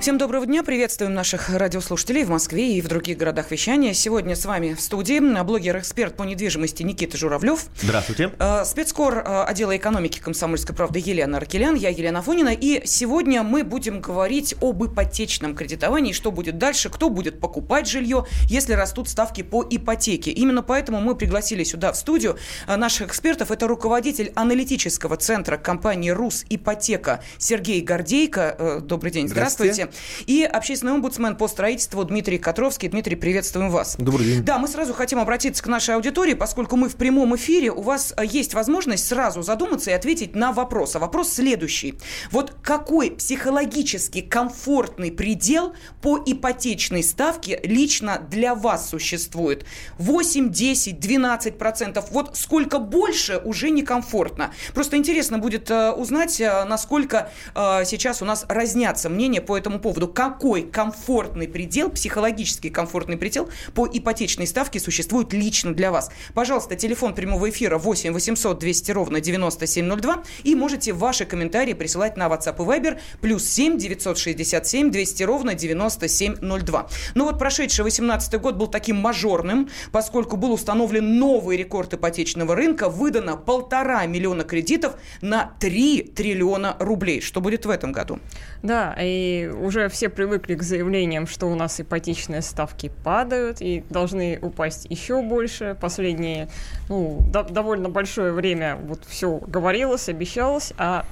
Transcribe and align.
Всем 0.00 0.16
доброго 0.16 0.46
дня. 0.46 0.62
Приветствуем 0.62 1.12
наших 1.12 1.50
радиослушателей 1.50 2.24
в 2.24 2.30
Москве 2.30 2.72
и 2.72 2.80
в 2.80 2.88
других 2.88 3.18
городах 3.18 3.50
вещания. 3.50 3.92
Сегодня 3.92 4.34
с 4.34 4.46
вами 4.46 4.72
в 4.72 4.80
студии 4.80 5.18
блогер-эксперт 5.42 6.16
по 6.16 6.22
недвижимости 6.22 6.82
Никита 6.82 7.18
Журавлев. 7.18 7.66
Здравствуйте. 7.82 8.32
Э, 8.38 8.64
спецкор 8.64 9.18
э, 9.18 9.42
отдела 9.42 9.76
экономики 9.76 10.18
комсомольской 10.18 10.74
правды 10.74 11.02
Елена 11.04 11.36
Аркелян. 11.36 11.74
Я 11.74 11.90
Елена 11.90 12.22
Фонина. 12.22 12.48
И 12.48 12.80
сегодня 12.86 13.42
мы 13.42 13.62
будем 13.62 14.00
говорить 14.00 14.54
об 14.62 14.82
ипотечном 14.82 15.54
кредитовании. 15.54 16.14
Что 16.14 16.32
будет 16.32 16.56
дальше, 16.56 16.88
кто 16.88 17.10
будет 17.10 17.38
покупать 17.38 17.86
жилье, 17.86 18.24
если 18.46 18.72
растут 18.72 19.06
ставки 19.06 19.42
по 19.42 19.66
ипотеке. 19.68 20.30
Именно 20.30 20.62
поэтому 20.62 21.02
мы 21.02 21.14
пригласили 21.14 21.62
сюда 21.62 21.92
в 21.92 21.96
студию 21.98 22.38
э, 22.66 22.74
наших 22.74 23.08
экспертов. 23.08 23.50
Это 23.50 23.68
руководитель 23.68 24.32
аналитического 24.34 25.18
центра 25.18 25.58
компании 25.58 26.08
«Рус 26.08 26.46
Ипотека» 26.48 27.22
Сергей 27.36 27.82
Гордейко. 27.82 28.80
Добрый 28.82 29.12
день. 29.12 29.28
Здравствуйте. 29.28 29.74
Здравствуйте. 29.74 29.90
И 30.26 30.42
общественный 30.42 30.92
омбудсмен 30.92 31.36
по 31.36 31.48
строительству 31.48 32.04
Дмитрий 32.04 32.38
Котровский. 32.38 32.88
Дмитрий, 32.88 33.16
приветствуем 33.16 33.70
вас. 33.70 33.96
Добрый 33.98 34.26
день. 34.26 34.42
Да, 34.42 34.58
мы 34.58 34.68
сразу 34.68 34.94
хотим 34.94 35.18
обратиться 35.18 35.62
к 35.62 35.66
нашей 35.66 35.94
аудитории, 35.94 36.34
поскольку 36.34 36.76
мы 36.76 36.88
в 36.88 36.96
прямом 36.96 37.34
эфире, 37.36 37.70
у 37.70 37.82
вас 37.82 38.14
э, 38.16 38.24
есть 38.24 38.54
возможность 38.54 39.06
сразу 39.06 39.42
задуматься 39.42 39.90
и 39.90 39.94
ответить 39.94 40.34
на 40.34 40.52
вопрос. 40.52 40.96
А 40.96 40.98
вопрос 40.98 41.32
следующий. 41.32 41.94
Вот 42.30 42.54
какой 42.62 43.10
психологически 43.10 44.20
комфортный 44.20 45.10
предел 45.10 45.74
по 46.00 46.22
ипотечной 46.24 47.02
ставке 47.02 47.60
лично 47.64 48.24
для 48.30 48.54
вас 48.54 48.88
существует? 48.88 49.64
8, 49.98 50.50
10, 50.50 51.00
12 51.00 51.58
процентов. 51.58 52.10
Вот 52.10 52.36
сколько 52.36 52.78
больше 52.78 53.38
уже 53.44 53.70
некомфортно. 53.70 54.52
Просто 54.74 54.96
интересно 54.96 55.38
будет 55.38 55.70
э, 55.70 55.90
узнать, 55.92 56.40
э, 56.40 56.64
насколько 56.64 57.30
сейчас 57.54 58.22
у 58.22 58.24
нас 58.24 58.44
разнятся 58.48 59.08
мнения 59.08 59.40
по 59.40 59.56
этому 59.56 59.79
поводу, 59.80 60.08
какой 60.08 60.62
комфортный 60.62 61.48
предел, 61.48 61.90
психологически 61.90 62.70
комфортный 62.70 63.16
предел 63.16 63.48
по 63.74 63.86
ипотечной 63.86 64.46
ставке 64.46 64.80
существует 64.80 65.32
лично 65.32 65.74
для 65.74 65.90
вас. 65.90 66.10
Пожалуйста, 66.34 66.76
телефон 66.76 67.14
прямого 67.14 67.50
эфира 67.50 67.78
8 67.78 68.12
800 68.12 68.58
200 68.58 68.92
ровно 68.92 69.20
9702 69.20 70.22
и 70.44 70.54
можете 70.54 70.92
ваши 70.92 71.24
комментарии 71.24 71.72
присылать 71.72 72.16
на 72.16 72.28
WhatsApp 72.28 72.56
и 72.56 72.66
Viber 72.66 73.00
плюс 73.20 73.44
7 73.44 73.78
967 73.78 74.90
200 74.90 75.22
ровно 75.22 75.54
9702. 75.54 76.88
Ну 77.14 77.24
вот 77.24 77.38
прошедший 77.38 77.84
18 77.84 78.40
год 78.40 78.56
был 78.56 78.66
таким 78.66 78.96
мажорным, 78.96 79.68
поскольку 79.92 80.36
был 80.36 80.52
установлен 80.52 81.18
новый 81.18 81.56
рекорд 81.56 81.94
ипотечного 81.94 82.54
рынка, 82.54 82.88
выдано 82.88 83.36
полтора 83.36 84.06
миллиона 84.06 84.44
кредитов 84.44 84.94
на 85.20 85.52
3 85.60 86.12
триллиона 86.14 86.76
рублей. 86.78 87.20
Что 87.20 87.40
будет 87.40 87.66
в 87.66 87.70
этом 87.70 87.92
году? 87.92 88.18
Да, 88.62 88.96
и 89.00 89.50
уже 89.70 89.88
все 89.88 90.08
привыкли 90.08 90.56
к 90.56 90.64
заявлениям, 90.64 91.28
что 91.28 91.46
у 91.46 91.54
нас 91.54 91.80
ипотечные 91.80 92.42
ставки 92.42 92.90
падают 93.04 93.60
и 93.60 93.84
должны 93.88 94.36
упасть 94.42 94.86
еще 94.90 95.22
больше. 95.22 95.76
Последние, 95.80 96.48
ну, 96.88 97.20
до, 97.32 97.44
довольно 97.44 97.88
большое 97.88 98.32
время 98.32 98.74
вот 98.74 99.04
все 99.06 99.38
говорилось, 99.38 100.08
обещалось, 100.08 100.72
а 100.76 101.04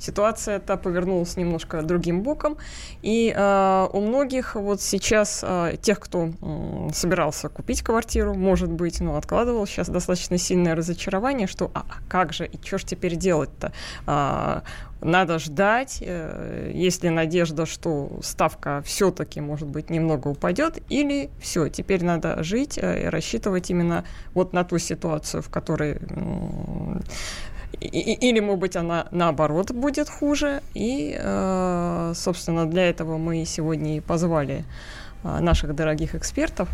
ситуация 0.00 0.56
эта 0.56 0.76
повернулась 0.76 1.36
немножко 1.36 1.80
другим 1.82 2.22
боком. 2.22 2.56
И 3.02 3.32
э, 3.34 3.88
у 3.92 4.00
многих 4.00 4.56
вот 4.56 4.80
сейчас, 4.80 5.44
э, 5.46 5.76
тех, 5.80 6.00
кто 6.00 6.30
э, 6.42 6.88
собирался 6.92 7.48
купить 7.48 7.82
квартиру, 7.82 8.34
может 8.34 8.72
быть, 8.72 9.00
но 9.00 9.16
откладывал, 9.16 9.64
сейчас 9.66 9.88
достаточно 9.88 10.38
сильное 10.38 10.74
разочарование, 10.74 11.46
что 11.46 11.70
а, 11.72 11.84
а 11.88 11.94
как 12.08 12.32
же, 12.32 12.46
и 12.46 12.58
что 12.66 12.78
же 12.78 12.86
теперь 12.86 13.14
делать-то? 13.14 13.72
Э, 14.08 14.62
надо 15.00 15.38
ждать, 15.38 15.98
э, 16.00 16.70
есть 16.74 17.04
ли 17.04 17.10
надежда, 17.10 17.66
что 17.66 18.18
ставка 18.22 18.82
все-таки, 18.84 19.40
может 19.40 19.68
быть, 19.68 19.90
немного 19.90 20.28
упадет, 20.28 20.78
или 20.88 21.30
все, 21.40 21.68
теперь 21.68 22.02
надо 22.02 22.42
жить 22.42 22.78
э, 22.78 23.04
и 23.04 23.06
рассчитывать 23.06 23.70
именно 23.70 24.04
вот 24.34 24.52
на 24.52 24.64
ту 24.64 24.78
ситуацию, 24.78 25.42
в 25.42 25.50
которой 25.50 25.98
или, 27.80 28.40
может 28.40 28.60
быть, 28.60 28.76
она 28.76 29.06
наоборот 29.10 29.70
будет 29.70 30.08
хуже. 30.08 30.62
И, 30.72 31.14
э, 31.18 32.12
собственно, 32.14 32.64
для 32.64 32.88
этого 32.88 33.18
мы 33.18 33.44
сегодня 33.44 33.98
и 33.98 34.00
позвали 34.00 34.64
наших 35.22 35.74
дорогих 35.74 36.14
экспертов, 36.14 36.68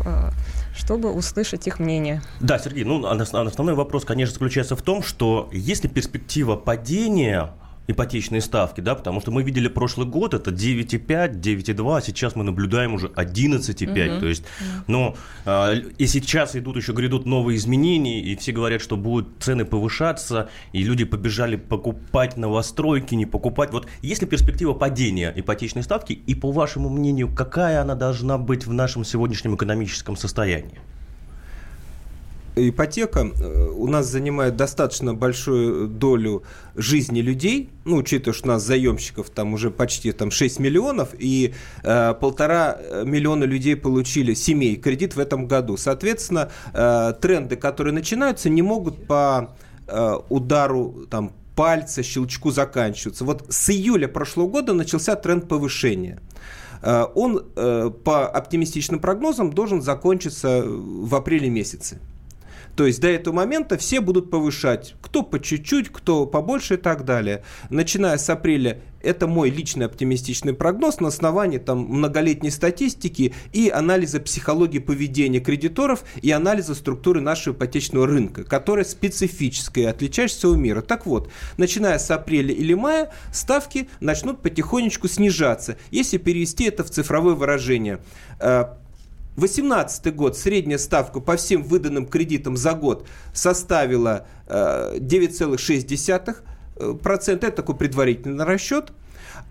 чтобы 0.75 1.11
услышать 1.11 1.65
их 1.65 1.79
мнение. 1.79 2.21
Да, 2.39 2.59
Сергей, 2.59 2.83
ну, 2.83 3.03
основной 3.03 3.73
вопрос, 3.73 4.05
конечно, 4.05 4.33
заключается 4.33 4.75
в 4.75 4.81
том, 4.83 5.01
что 5.01 5.49
если 5.51 5.87
перспектива 5.87 6.55
падения 6.55 7.49
ипотечные 7.87 8.41
ставки, 8.41 8.81
да, 8.81 8.95
потому 8.95 9.19
что 9.21 9.31
мы 9.31 9.43
видели 9.43 9.67
прошлый 9.67 10.07
год, 10.07 10.33
это 10.33 10.51
9,5, 10.51 11.39
9,2, 11.39 11.97
а 11.97 12.01
сейчас 12.01 12.35
мы 12.35 12.43
наблюдаем 12.43 12.93
уже 12.93 13.07
11,5, 13.07 14.11
угу. 14.11 14.19
то 14.19 14.27
есть, 14.27 14.43
ну, 14.87 15.15
э, 15.45 15.79
и 15.97 16.07
сейчас 16.07 16.55
идут 16.55 16.77
еще, 16.77 16.93
грядут 16.93 17.25
новые 17.25 17.57
изменения, 17.57 18.21
и 18.21 18.35
все 18.35 18.51
говорят, 18.51 18.81
что 18.81 18.95
будут 18.95 19.27
цены 19.39 19.65
повышаться, 19.65 20.49
и 20.71 20.83
люди 20.83 21.03
побежали 21.03 21.57
покупать 21.57 22.37
новостройки, 22.37 23.15
не 23.15 23.25
покупать, 23.25 23.71
вот 23.71 23.87
если 24.01 24.25
перспектива 24.25 24.73
падения 24.73 25.33
ипотечной 25.35 25.83
ставки, 25.83 26.13
и 26.13 26.35
по 26.35 26.51
вашему 26.51 26.89
мнению, 26.89 27.33
какая 27.33 27.81
она 27.81 27.95
должна 27.95 28.37
быть 28.37 28.65
в 28.65 28.73
нашем 28.73 29.03
сегодняшнем 29.03 29.55
экономическом 29.55 30.15
состоянии? 30.15 30.79
Ипотека 32.55 33.19
э, 33.19 33.69
у 33.69 33.87
нас 33.87 34.07
занимает 34.07 34.55
достаточно 34.55 35.13
большую 35.13 35.87
долю 35.87 36.43
жизни 36.75 37.21
людей, 37.21 37.69
ну, 37.85 37.97
учитывая, 37.97 38.33
что 38.33 38.47
у 38.47 38.51
нас 38.51 38.63
заемщиков 38.63 39.29
там 39.29 39.53
уже 39.53 39.71
почти 39.71 40.11
там 40.11 40.31
6 40.31 40.59
миллионов, 40.59 41.09
и 41.17 41.53
э, 41.83 42.13
полтора 42.19 42.77
миллиона 43.03 43.43
людей 43.43 43.75
получили, 43.75 44.33
семей, 44.33 44.75
кредит 44.75 45.15
в 45.15 45.19
этом 45.19 45.47
году. 45.47 45.77
Соответственно, 45.77 46.51
э, 46.73 47.13
тренды, 47.21 47.55
которые 47.55 47.93
начинаются, 47.93 48.49
не 48.49 48.61
могут 48.61 49.07
по 49.07 49.55
э, 49.87 50.17
удару 50.29 51.05
там, 51.09 51.33
пальца, 51.55 52.03
щелчку 52.03 52.51
заканчиваться. 52.51 53.25
Вот 53.25 53.45
с 53.49 53.69
июля 53.69 54.07
прошлого 54.07 54.47
года 54.47 54.73
начался 54.73 55.15
тренд 55.15 55.47
повышения 55.47 56.19
э, 56.81 57.05
он 57.15 57.45
э, 57.55 57.91
по 58.03 58.27
оптимистичным 58.27 58.99
прогнозам 58.99 59.53
должен 59.53 59.81
закончиться 59.81 60.63
в 60.65 61.13
апреле 61.15 61.49
месяце. 61.49 61.99
То 62.75 62.85
есть 62.85 62.99
до 63.01 63.07
этого 63.07 63.35
момента 63.35 63.77
все 63.77 64.01
будут 64.01 64.29
повышать. 64.29 64.95
Кто 65.01 65.23
по 65.23 65.39
чуть-чуть, 65.39 65.89
кто 65.89 66.25
побольше 66.25 66.75
и 66.75 66.77
так 66.77 67.05
далее. 67.05 67.43
Начиная 67.69 68.17
с 68.17 68.29
апреля 68.29 68.81
это 69.03 69.27
мой 69.27 69.49
личный 69.49 69.85
оптимистичный 69.85 70.53
прогноз 70.53 70.99
на 70.99 71.09
основании 71.09 71.57
там, 71.57 71.79
многолетней 71.79 72.49
статистики 72.49 73.33
и 73.51 73.69
анализа 73.69 74.19
психологии 74.19 74.79
поведения 74.79 75.41
кредиторов 75.41 76.03
и 76.21 76.31
анализа 76.31 76.73
структуры 76.73 77.21
нашего 77.21 77.53
ипотечного 77.53 78.07
рынка, 78.07 78.43
которая 78.43 78.85
специфическая 78.85 79.85
и 79.85 79.87
отличающая 79.87 80.37
всего 80.37 80.55
мира. 80.55 80.81
Так 80.81 81.05
вот, 81.05 81.29
начиная 81.57 81.99
с 81.99 82.09
апреля 82.09 82.53
или 82.53 82.73
мая 82.73 83.11
ставки 83.33 83.89
начнут 83.99 84.41
потихонечку 84.41 85.07
снижаться, 85.07 85.77
если 85.91 86.17
перевести 86.17 86.63
это 86.63 86.83
в 86.83 86.89
цифровое 86.89 87.35
выражение 87.35 87.99
э, 88.39 88.65
2018 89.35 90.15
год 90.15 90.37
средняя 90.37 90.77
ставка 90.77 91.19
по 91.19 91.35
всем 91.35 91.63
выданным 91.63 92.05
кредитам 92.05 92.55
за 92.55 92.73
год 92.73 93.07
составила 93.33 94.27
9,6%. 94.47 96.35
Э, 96.75 96.95
это 97.31 97.51
такой 97.51 97.75
предварительный 97.75 98.45
расчет. 98.45 98.91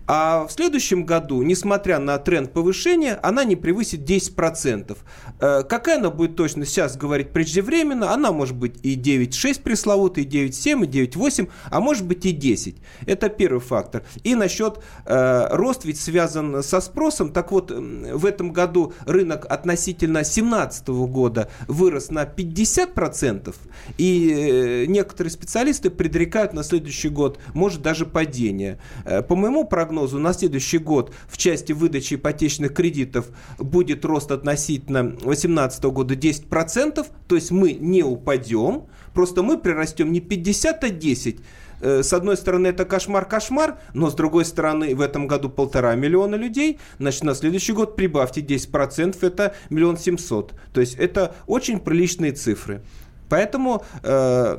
А 0.07 0.45
в 0.47 0.51
следующем 0.51 1.05
году, 1.05 1.41
несмотря 1.41 1.99
на 1.99 2.17
тренд 2.17 2.51
повышения, 2.51 3.19
она 3.21 3.43
не 3.43 3.55
превысит 3.55 4.09
10%. 4.09 4.97
Э, 5.39 5.63
какая 5.63 5.97
она 5.97 6.09
будет 6.09 6.35
точно 6.35 6.65
сейчас 6.65 6.97
говорить 6.97 7.31
преждевременно? 7.31 8.13
Она 8.13 8.31
может 8.31 8.55
быть 8.55 8.75
и 8.83 8.95
9,6 8.95 9.61
пресловутый, 9.61 10.23
и 10.23 10.27
9,7, 10.27 10.85
и 10.85 11.05
9,8, 11.07 11.49
а 11.69 11.79
может 11.79 12.05
быть 12.05 12.25
и 12.25 12.31
10. 12.31 12.77
Это 13.05 13.29
первый 13.29 13.59
фактор. 13.59 14.03
И 14.23 14.35
насчет 14.35 14.79
э, 15.05 15.47
рост 15.51 15.85
ведь 15.85 15.99
связан 15.99 16.63
со 16.63 16.81
спросом. 16.81 17.31
Так 17.31 17.51
вот, 17.51 17.71
в 17.71 18.25
этом 18.25 18.51
году 18.51 18.93
рынок 19.05 19.45
относительно 19.49 20.19
2017 20.19 20.87
года 20.87 21.49
вырос 21.67 22.11
на 22.11 22.23
50%, 22.23 23.55
и 23.97 24.33
э, 24.33 24.85
некоторые 24.87 25.31
специалисты 25.31 25.89
предрекают 25.89 26.53
на 26.53 26.63
следующий 26.63 27.09
год, 27.09 27.39
может 27.53 27.81
даже 27.81 28.05
падение. 28.05 28.79
Э, 29.05 29.21
по 29.21 29.35
моему 29.35 29.65
прогнозу, 29.65 29.92
прогнозу 29.93 30.19
на 30.19 30.33
следующий 30.33 30.79
год 30.79 31.13
в 31.27 31.37
части 31.37 31.71
выдачи 31.71 32.15
ипотечных 32.15 32.73
кредитов 32.73 33.27
будет 33.59 34.03
рост 34.05 34.31
относительно 34.31 35.03
2018 35.03 35.83
года 35.85 36.15
10%, 36.15 37.05
то 37.27 37.35
есть 37.35 37.51
мы 37.51 37.73
не 37.73 38.03
упадем, 38.03 38.83
просто 39.13 39.43
мы 39.43 39.59
прирастем 39.59 40.11
не 40.11 40.19
50, 40.19 40.83
а 40.83 40.89
10 40.89 41.39
э, 41.81 42.01
с 42.03 42.13
одной 42.13 42.37
стороны, 42.37 42.67
это 42.67 42.85
кошмар-кошмар, 42.85 43.77
но 43.93 44.09
с 44.09 44.15
другой 44.15 44.45
стороны, 44.45 44.95
в 44.95 45.01
этом 45.01 45.27
году 45.27 45.49
полтора 45.49 45.95
миллиона 45.95 46.35
людей, 46.35 46.79
значит, 46.97 47.23
на 47.23 47.35
следующий 47.35 47.73
год 47.73 47.95
прибавьте 47.95 48.41
10%, 48.41 49.15
это 49.21 49.53
миллион 49.69 49.97
семьсот. 49.97 50.53
То 50.73 50.81
есть 50.81 50.95
это 50.95 51.35
очень 51.45 51.79
приличные 51.79 52.31
цифры. 52.31 52.81
Поэтому 53.29 53.83
э, 54.03 54.57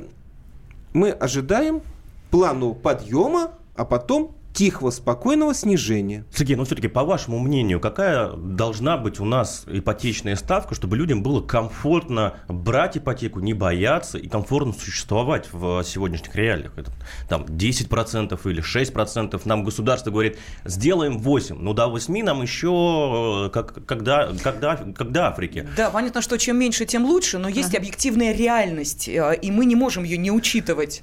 Мы 0.93 1.11
ожидаем 1.11 1.83
плану 2.31 2.73
подъема, 2.73 3.51
а 3.75 3.85
потом 3.85 4.37
тихого, 4.55 4.91
спокойного 4.91 5.53
снижения. 5.53 6.25
Сергей, 6.33 6.55
ну 6.57 6.65
все-таки, 6.65 6.87
по 6.87 7.03
вашему 7.03 7.41
мнению, 7.41 7.81
какая 7.81 8.31
должна 8.33 8.97
быть 8.97 9.19
у 9.19 9.25
нас 9.25 9.65
ипотечная 9.67 10.37
ставка, 10.37 10.77
чтобы 10.77 10.97
людям 10.97 11.23
было 11.23 11.43
комфортно 11.43 12.35
брать 12.49 12.97
ипотеку, 12.97 13.41
не 13.41 13.53
бояться 13.53 14.17
и 14.17 14.29
комфортно 14.29 14.73
существовать 14.73 15.49
в 15.53 15.83
сегодняшних 15.83 16.35
реалиях? 16.37 16.73
Это, 16.79 16.93
там 17.29 17.43
10% 17.43 18.41
или 18.51 18.63
6%. 18.63 19.43
Нам 19.45 19.65
государство 19.65 20.11
говорит, 20.11 20.39
сделаем 20.65 21.19
8. 21.19 21.57
Ну 21.59 21.75
до 21.75 21.89
8 21.89 22.25
нам 22.25 22.43
еще 22.43 23.51
как, 23.53 23.85
когда, 23.85 24.33
когда, 24.43 24.77
когда 24.77 25.29
Африке. 25.29 25.69
Да, 25.77 25.91
понятно, 25.91 26.23
что 26.23 26.39
чем 26.39 26.59
меньше, 26.59 26.87
тем 26.87 27.05
лучше, 27.05 27.39
но 27.39 27.49
есть 27.49 27.71
ага. 27.71 27.79
объективная 27.79 28.33
реальность, 28.33 29.09
э, 29.09 29.37
и 29.43 29.51
мы 29.51 29.65
не 29.65 29.75
можем 29.75 30.05
ее 30.05 30.17
не 30.17 30.31
учитывать. 30.31 31.03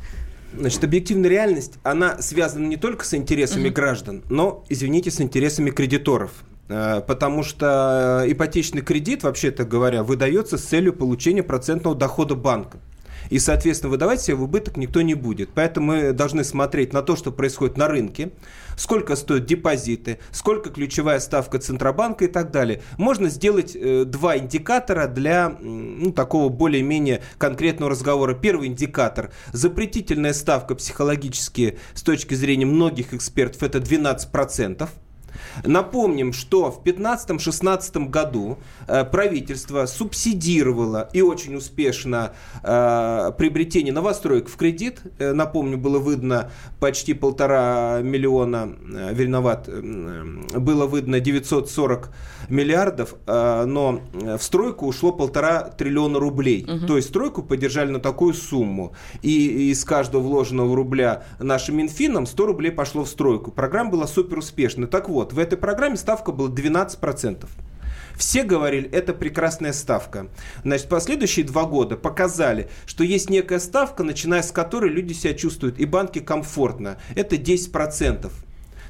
Значит, 0.58 0.84
объективная 0.84 1.30
реальность, 1.30 1.74
она 1.84 2.22
связана 2.22 2.68
не 2.68 2.78
только 2.78 3.06
с 3.06 3.14
интересами 3.14 3.68
угу. 3.68 3.76
граждан, 3.76 4.24
но, 4.30 4.64
извините, 4.70 5.12
с 5.12 5.22
интересами 5.22 5.70
кредиторов. 5.70 6.32
Э, 6.68 7.02
потому 7.06 7.44
что 7.44 8.24
ипотечный 8.28 8.82
кредит, 8.82 9.24
вообще-то 9.24 9.66
говоря, 9.66 10.04
выдается 10.04 10.58
с 10.58 10.62
целью 10.62 10.94
получения 10.94 11.44
процентного 11.44 11.96
дохода 11.96 12.36
банка 12.36 12.80
и, 13.30 13.40
соответственно, 13.40 13.92
выдавать 13.92 14.22
себе 14.22 14.36
в 14.36 14.44
убыток 14.44 14.78
никто 14.78 15.02
не 15.02 15.14
будет. 15.14 15.50
Поэтому 15.54 15.88
мы 15.88 16.12
должны 16.14 16.44
смотреть 16.44 16.94
на 16.94 17.02
то, 17.02 17.16
что 17.16 17.32
происходит 17.32 17.78
на 17.78 17.88
рынке, 17.88 18.32
сколько 18.76 19.16
стоят 19.16 19.46
депозиты, 19.46 20.20
сколько 20.32 20.70
ключевая 20.70 21.20
ставка 21.20 21.60
Центробанка 21.60 22.26
и 22.26 22.28
так 22.28 22.52
далее. 22.52 22.82
Можно 22.98 23.30
сделать 23.30 23.76
э, 23.76 24.06
два 24.06 24.38
индикатора 24.38 25.08
для 25.08 25.50
ну, 25.60 26.12
такого 26.12 26.50
более-менее 26.50 27.22
конкретного 27.38 27.92
разговора. 27.92 28.34
Первый 28.34 28.68
индикатор– 28.68 29.32
запретительная 29.54 30.34
ставка 30.34 30.76
психологически 30.76 31.78
с 31.94 32.04
точки 32.04 32.34
зрения 32.34 32.66
многих 32.66 33.14
экспертов– 33.14 33.64
это 33.64 33.80
12%. 33.80 34.90
Напомним, 35.64 36.34
что 36.34 36.72
в 36.72 36.84
2015-2016 36.84 38.10
году 38.10 38.58
э, 38.88 39.04
правительство 39.06 39.86
субсидировало 39.86 41.10
и 41.14 41.22
очень 41.22 41.56
успешно 41.56 42.34
э, 42.64 43.32
приобретение 43.38 43.94
новостроек 43.94 44.50
в 44.50 44.56
кредит. 44.58 45.02
Э, 45.20 45.34
напомню, 45.34 45.78
было 45.78 46.00
выдано 46.00 46.52
почти 46.80 47.14
полтора 47.14 48.02
миллиона, 48.02 48.76
э, 48.94 49.14
виноват, 49.14 49.68
э, 49.68 50.24
было 50.58 50.86
выдано 50.86 51.20
940 51.20 52.10
миллиардов, 52.50 53.16
э, 53.28 53.66
но 53.66 54.02
в 54.14 54.40
стройку 54.40 54.88
ушло 54.88 55.12
полтора 55.12 55.64
триллиона 55.64 56.20
рублей. 56.20 56.66
Угу. 56.68 56.88
То 56.88 56.96
есть 56.98 57.10
стройку 57.10 57.44
поддержали 57.44 57.92
на 57.92 58.00
такую 58.00 58.34
сумму. 58.34 58.94
И 59.22 59.72
из 59.72 59.84
каждого 59.86 60.22
вложенного 60.22 60.76
рубля 60.76 61.24
нашим 61.40 61.78
Минфином 61.78 62.26
100 62.26 62.46
рублей 62.46 62.72
пошло 62.72 63.04
в 63.04 63.10
стройку. 63.10 63.52
Программа 63.52 63.92
была 63.92 64.08
супер 64.08 64.40
успешной. 64.40 64.88
Так 64.88 65.10
вот, 65.10 65.21
в 65.34 65.40
этой 65.40 65.58
программе 65.58 65.98
ставка 65.98 66.32
была 66.32 66.50
12%. 66.50 67.48
Все 68.16 68.44
говорили, 68.44 68.90
это 68.92 69.14
прекрасная 69.14 69.74
ставка. 69.74 70.28
Значит, 70.64 70.90
последующие 70.90 71.46
два 71.46 71.64
года 71.66 71.98
показали, 71.98 72.70
что 72.86 73.04
есть 73.04 73.30
некая 73.30 73.60
ставка, 73.60 74.04
начиная 74.04 74.42
с 74.44 74.52
которой 74.52 74.92
люди 74.92 75.14
себя 75.14 75.34
чувствуют 75.34 75.80
и 75.80 75.86
банки 75.86 76.20
комфортно. 76.20 76.98
Это 77.16 77.36
10%. 77.36 78.32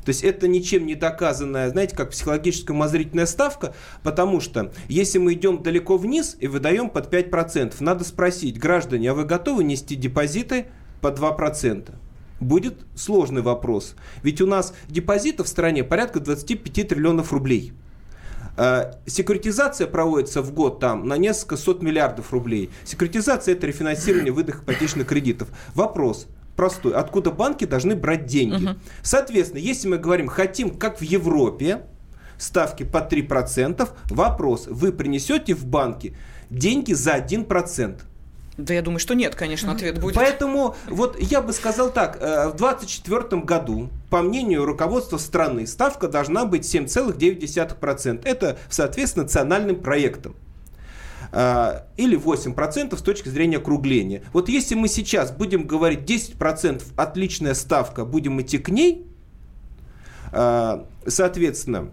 То 0.03 0.09
есть 0.09 0.23
это 0.23 0.47
ничем 0.47 0.85
не 0.85 0.95
доказанная, 0.95 1.69
знаете, 1.69 1.95
как 1.95 2.09
психологическая 2.09 2.75
умозрительная 2.75 3.27
ставка, 3.27 3.75
потому 4.03 4.39
что 4.39 4.71
если 4.87 5.19
мы 5.19 5.33
идем 5.33 5.61
далеко 5.61 5.97
вниз 5.97 6.35
и 6.39 6.47
выдаем 6.47 6.89
под 6.89 7.13
5%, 7.13 7.75
надо 7.79 8.03
спросить, 8.03 8.59
граждане, 8.59 9.11
а 9.11 9.13
вы 9.13 9.25
готовы 9.25 9.63
нести 9.63 9.95
депозиты 9.95 10.65
по 11.01 11.07
2%? 11.07 11.93
Будет 12.41 12.79
сложный 12.95 13.41
вопрос. 13.41 13.95
Ведь 14.23 14.41
у 14.41 14.47
нас 14.47 14.73
депозитов 14.89 15.47
в 15.47 15.49
стране 15.49 15.83
порядка 15.83 16.19
25 16.19 16.87
триллионов 16.89 17.31
рублей. 17.31 17.73
А, 18.57 18.99
секуритизация 19.05 19.87
проводится 19.87 20.41
в 20.41 20.53
год 20.53 20.79
там 20.79 21.07
на 21.07 21.17
несколько 21.17 21.55
сот 21.55 21.81
миллиардов 21.81 22.33
рублей. 22.33 22.69
Секуритизация– 22.83 23.53
это 23.55 23.67
рефинансирование 23.67 24.33
выдох 24.33 24.63
ипотечных 24.63 25.07
кредитов. 25.07 25.49
Вопрос 25.73 26.27
простой. 26.55 26.93
Откуда 26.93 27.31
банки 27.31 27.65
должны 27.65 27.95
брать 27.95 28.25
деньги? 28.25 28.65
Угу. 28.65 28.75
Соответственно, 29.03 29.59
если 29.59 29.87
мы 29.87 29.97
говорим, 29.97 30.27
хотим, 30.27 30.71
как 30.71 30.99
в 30.99 31.01
Европе, 31.01 31.83
ставки 32.37 32.83
по 32.83 32.97
3%, 32.97 33.87
вопрос, 34.09 34.67
вы 34.67 34.91
принесете 34.91 35.53
в 35.53 35.65
банки 35.65 36.15
деньги 36.49 36.93
за 36.93 37.17
1%. 37.17 38.01
Да 38.57 38.73
я 38.73 38.81
думаю, 38.81 38.99
что 38.99 39.13
нет, 39.15 39.35
конечно, 39.35 39.71
ответ 39.71 39.99
будет. 39.99 40.15
Поэтому 40.15 40.75
вот 40.87 41.19
я 41.19 41.41
бы 41.41 41.53
сказал 41.53 41.91
так, 41.91 42.17
э, 42.19 42.49
в 42.49 42.57
2024 42.57 43.41
году, 43.43 43.89
по 44.09 44.21
мнению 44.21 44.65
руководства 44.65 45.17
страны, 45.17 45.65
ставка 45.65 46.07
должна 46.07 46.45
быть 46.45 46.65
7,9%. 46.65 48.21
Это 48.25 48.57
в 48.67 48.73
соответствии 48.73 49.21
национальным 49.21 49.77
проектом 49.77 50.35
э, 51.31 51.81
или 51.95 52.17
8% 52.17 52.97
с 52.97 53.01
точки 53.01 53.29
зрения 53.29 53.57
округления. 53.57 54.23
Вот 54.33 54.49
если 54.49 54.75
мы 54.75 54.89
сейчас 54.89 55.31
будем 55.31 55.65
говорить 55.65 56.01
10% 56.01 56.83
отличная 56.97 57.53
ставка, 57.53 58.03
будем 58.03 58.41
идти 58.41 58.57
к 58.57 58.67
ней, 58.67 59.07
э, 60.33 60.83
соответственно, 61.07 61.91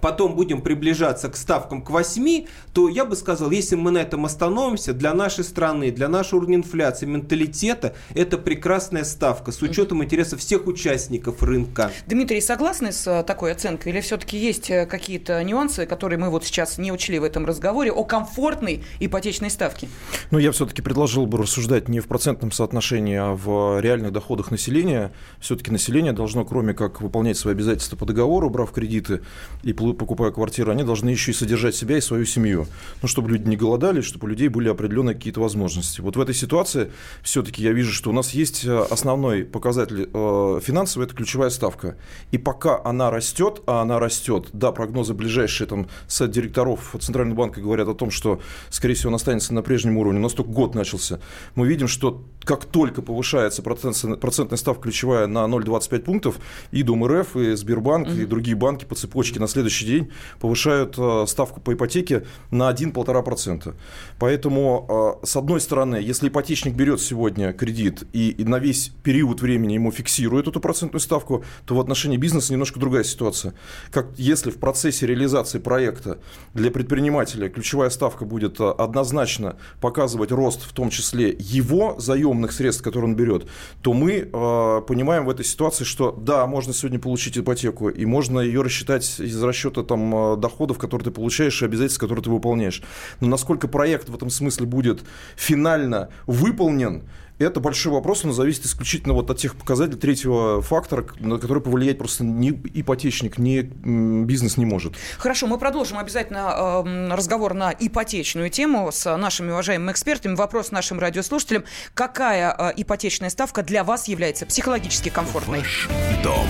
потом 0.00 0.34
будем 0.34 0.60
приближаться 0.60 1.28
к 1.28 1.36
ставкам 1.36 1.82
к 1.82 1.90
8, 1.90 2.46
то 2.72 2.88
я 2.88 3.04
бы 3.04 3.16
сказал, 3.16 3.50
если 3.50 3.76
мы 3.76 3.90
на 3.90 3.98
этом 3.98 4.24
остановимся, 4.24 4.92
для 4.92 5.14
нашей 5.14 5.44
страны, 5.44 5.90
для 5.90 6.08
нашего 6.08 6.40
уровня 6.40 6.56
инфляции, 6.56 7.06
менталитета, 7.06 7.94
это 8.14 8.38
прекрасная 8.38 9.04
ставка 9.04 9.52
с 9.52 9.62
учетом 9.62 10.02
интересов 10.02 10.40
всех 10.40 10.66
участников 10.66 11.42
рынка. 11.42 11.90
Дмитрий, 12.06 12.40
согласны 12.40 12.92
с 12.92 13.06
э, 13.06 13.22
такой 13.22 13.52
оценкой? 13.52 13.92
Или 13.92 14.00
все-таки 14.00 14.36
есть 14.36 14.70
э, 14.70 14.86
какие-то 14.86 15.42
нюансы, 15.44 15.86
которые 15.86 16.18
мы 16.18 16.30
вот 16.30 16.44
сейчас 16.44 16.78
не 16.78 16.92
учли 16.92 17.18
в 17.18 17.24
этом 17.24 17.46
разговоре, 17.46 17.92
о 17.92 18.04
комфортной 18.04 18.84
ипотечной 19.00 19.50
ставке? 19.50 19.88
Ну, 20.30 20.38
я 20.38 20.52
все-таки 20.52 20.82
предложил 20.82 21.26
бы 21.26 21.38
рассуждать 21.38 21.88
не 21.88 22.00
в 22.00 22.06
процентном 22.06 22.52
соотношении, 22.52 23.16
а 23.16 23.34
в 23.34 23.80
реальных 23.80 24.12
доходах 24.12 24.50
населения. 24.50 25.12
Все-таки 25.40 25.70
население 25.70 26.12
должно, 26.12 26.44
кроме 26.44 26.74
как 26.74 27.00
выполнять 27.00 27.36
свои 27.36 27.54
обязательства 27.54 27.96
по 27.96 28.04
договору, 28.04 28.50
брав 28.50 28.72
кредиты 28.72 29.20
и 29.62 29.72
покупая 29.76 30.30
квартиру, 30.30 30.72
они 30.72 30.82
должны 30.82 31.10
еще 31.10 31.30
и 31.30 31.34
содержать 31.34 31.74
себя 31.74 31.98
и 31.98 32.00
свою 32.00 32.24
семью. 32.24 32.66
Ну, 33.02 33.08
чтобы 33.08 33.30
люди 33.30 33.48
не 33.48 33.56
голодали, 33.56 34.00
чтобы 34.00 34.26
у 34.26 34.28
людей 34.28 34.48
были 34.48 34.68
определенные 34.68 35.14
какие-то 35.14 35.40
возможности. 35.40 36.00
Вот 36.00 36.16
в 36.16 36.20
этой 36.20 36.34
ситуации 36.34 36.90
все-таки 37.22 37.62
я 37.62 37.72
вижу, 37.72 37.92
что 37.92 38.10
у 38.10 38.12
нас 38.12 38.30
есть 38.30 38.64
э, 38.64 38.86
основной 38.90 39.44
показатель 39.44 40.08
э, 40.12 40.60
финансовый, 40.62 41.04
это 41.04 41.14
ключевая 41.14 41.50
ставка. 41.50 41.96
И 42.30 42.38
пока 42.38 42.80
она 42.84 43.10
растет, 43.10 43.62
а 43.66 43.82
она 43.82 43.98
растет, 43.98 44.48
да, 44.52 44.72
прогнозы 44.72 45.14
ближайшие 45.14 45.66
там 45.66 45.88
с 46.06 46.26
директоров 46.26 46.96
Центрального 47.00 47.38
банка 47.38 47.60
говорят 47.60 47.88
о 47.88 47.94
том, 47.94 48.10
что, 48.10 48.40
скорее 48.70 48.94
всего, 48.94 49.10
он 49.10 49.16
останется 49.16 49.54
на 49.54 49.62
прежнем 49.62 49.98
уровне. 49.98 50.18
У 50.18 50.22
нас 50.22 50.32
только 50.32 50.50
год 50.50 50.74
начался. 50.74 51.20
Мы 51.54 51.66
видим, 51.66 51.88
что 51.88 52.24
как 52.46 52.64
только 52.64 53.02
повышается 53.02 53.60
процент, 53.60 54.20
процентная 54.20 54.56
ставка 54.56 54.84
ключевая 54.84 55.26
на 55.26 55.40
0,25 55.46 55.98
пунктов, 55.98 56.36
и 56.70 56.82
Дом 56.84 57.04
РФ, 57.04 57.36
и 57.36 57.56
Сбербанк, 57.56 58.06
mm-hmm. 58.06 58.22
и 58.22 58.26
другие 58.26 58.56
банки 58.56 58.84
по 58.84 58.94
цепочке 58.94 59.40
на 59.40 59.48
следующий 59.48 59.84
день 59.84 60.12
повышают 60.38 60.94
э, 60.96 61.24
ставку 61.26 61.60
по 61.60 61.74
ипотеке 61.74 62.24
на 62.52 62.70
1-1,5%. 62.70 63.74
Поэтому, 64.20 65.18
э, 65.22 65.26
с 65.26 65.36
одной 65.36 65.60
стороны, 65.60 65.96
если 65.96 66.28
ипотечник 66.28 66.74
берет 66.74 67.00
сегодня 67.00 67.52
кредит 67.52 68.04
и, 68.12 68.30
и 68.30 68.44
на 68.44 68.60
весь 68.60 68.92
период 69.02 69.40
времени 69.40 69.74
ему 69.74 69.90
фиксирует 69.90 70.46
эту 70.46 70.60
процентную 70.60 71.00
ставку, 71.00 71.44
то 71.64 71.74
в 71.74 71.80
отношении 71.80 72.16
бизнеса 72.16 72.52
немножко 72.52 72.78
другая 72.78 73.02
ситуация. 73.02 73.54
Как 73.90 74.06
если 74.16 74.52
в 74.52 74.58
процессе 74.58 75.04
реализации 75.04 75.58
проекта 75.58 76.20
для 76.54 76.70
предпринимателя 76.70 77.48
ключевая 77.48 77.90
ставка 77.90 78.24
будет 78.24 78.60
э, 78.60 78.70
однозначно 78.70 79.56
показывать 79.80 80.30
рост, 80.30 80.62
в 80.62 80.72
том 80.72 80.90
числе 80.90 81.34
его 81.40 81.96
заемных 82.36 82.52
средств, 82.52 82.82
которые 82.82 83.10
он 83.10 83.16
берет, 83.16 83.46
то 83.82 83.92
мы 83.92 84.12
э, 84.12 84.82
понимаем 84.86 85.24
в 85.24 85.30
этой 85.30 85.44
ситуации, 85.44 85.84
что 85.84 86.12
да, 86.12 86.46
можно 86.46 86.72
сегодня 86.72 86.98
получить 86.98 87.38
ипотеку, 87.38 87.88
и 87.88 88.04
можно 88.04 88.40
ее 88.40 88.62
рассчитать 88.62 89.20
из 89.20 89.42
расчета 89.42 89.82
там, 89.82 90.14
э, 90.14 90.36
доходов, 90.36 90.78
которые 90.78 91.06
ты 91.06 91.10
получаешь, 91.10 91.62
и 91.62 91.64
обязательств, 91.64 92.00
которые 92.00 92.22
ты 92.22 92.30
выполняешь. 92.30 92.82
Но 93.20 93.28
насколько 93.28 93.68
проект 93.68 94.08
в 94.08 94.14
этом 94.14 94.30
смысле 94.30 94.66
будет 94.66 95.02
финально 95.36 96.08
выполнен, 96.26 97.02
это 97.38 97.60
большой 97.60 97.92
вопрос, 97.92 98.24
он 98.24 98.32
зависит 98.32 98.66
исключительно 98.66 99.14
вот 99.14 99.30
от 99.30 99.38
тех 99.38 99.56
показателей 99.56 99.98
третьего 99.98 100.62
фактора, 100.62 101.06
на 101.18 101.38
который 101.38 101.62
повлиять 101.62 101.98
просто 101.98 102.24
ни 102.24 102.50
ипотечник, 102.50 103.38
ни 103.38 103.60
бизнес 103.60 104.56
не 104.56 104.64
может. 104.64 104.94
Хорошо, 105.18 105.46
мы 105.46 105.58
продолжим 105.58 105.98
обязательно 105.98 106.84
э, 106.84 107.14
разговор 107.14 107.54
на 107.54 107.72
ипотечную 107.72 108.50
тему 108.50 108.90
с 108.90 109.16
нашими 109.16 109.50
уважаемыми 109.50 109.92
экспертами. 109.92 110.34
Вопрос 110.34 110.70
нашим 110.70 110.98
радиослушателям. 110.98 111.64
Какая 111.94 112.54
э, 112.56 112.72
ипотечная 112.76 113.30
ставка 113.30 113.62
для 113.62 113.84
вас 113.84 114.08
является 114.08 114.46
психологически 114.46 115.10
комфортной? 115.10 115.58
Ваш 115.58 115.88
дом 116.22 116.46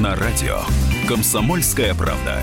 на 0.00 0.14
радио. 0.14 0.60
Комсомольская 1.08 1.94
правда. 1.94 2.42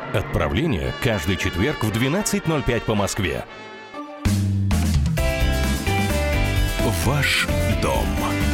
Отправление 0.13 0.93
каждый 1.01 1.37
четверг 1.37 1.85
в 1.85 1.91
12.05 1.91 2.81
по 2.81 2.95
Москве. 2.95 3.45
Ваш 7.05 7.47
дом 7.81 8.05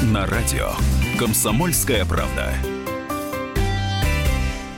на 0.04 0.28
радио. 0.28 0.70
Комсомольская 1.18 2.06
правда. 2.06 2.54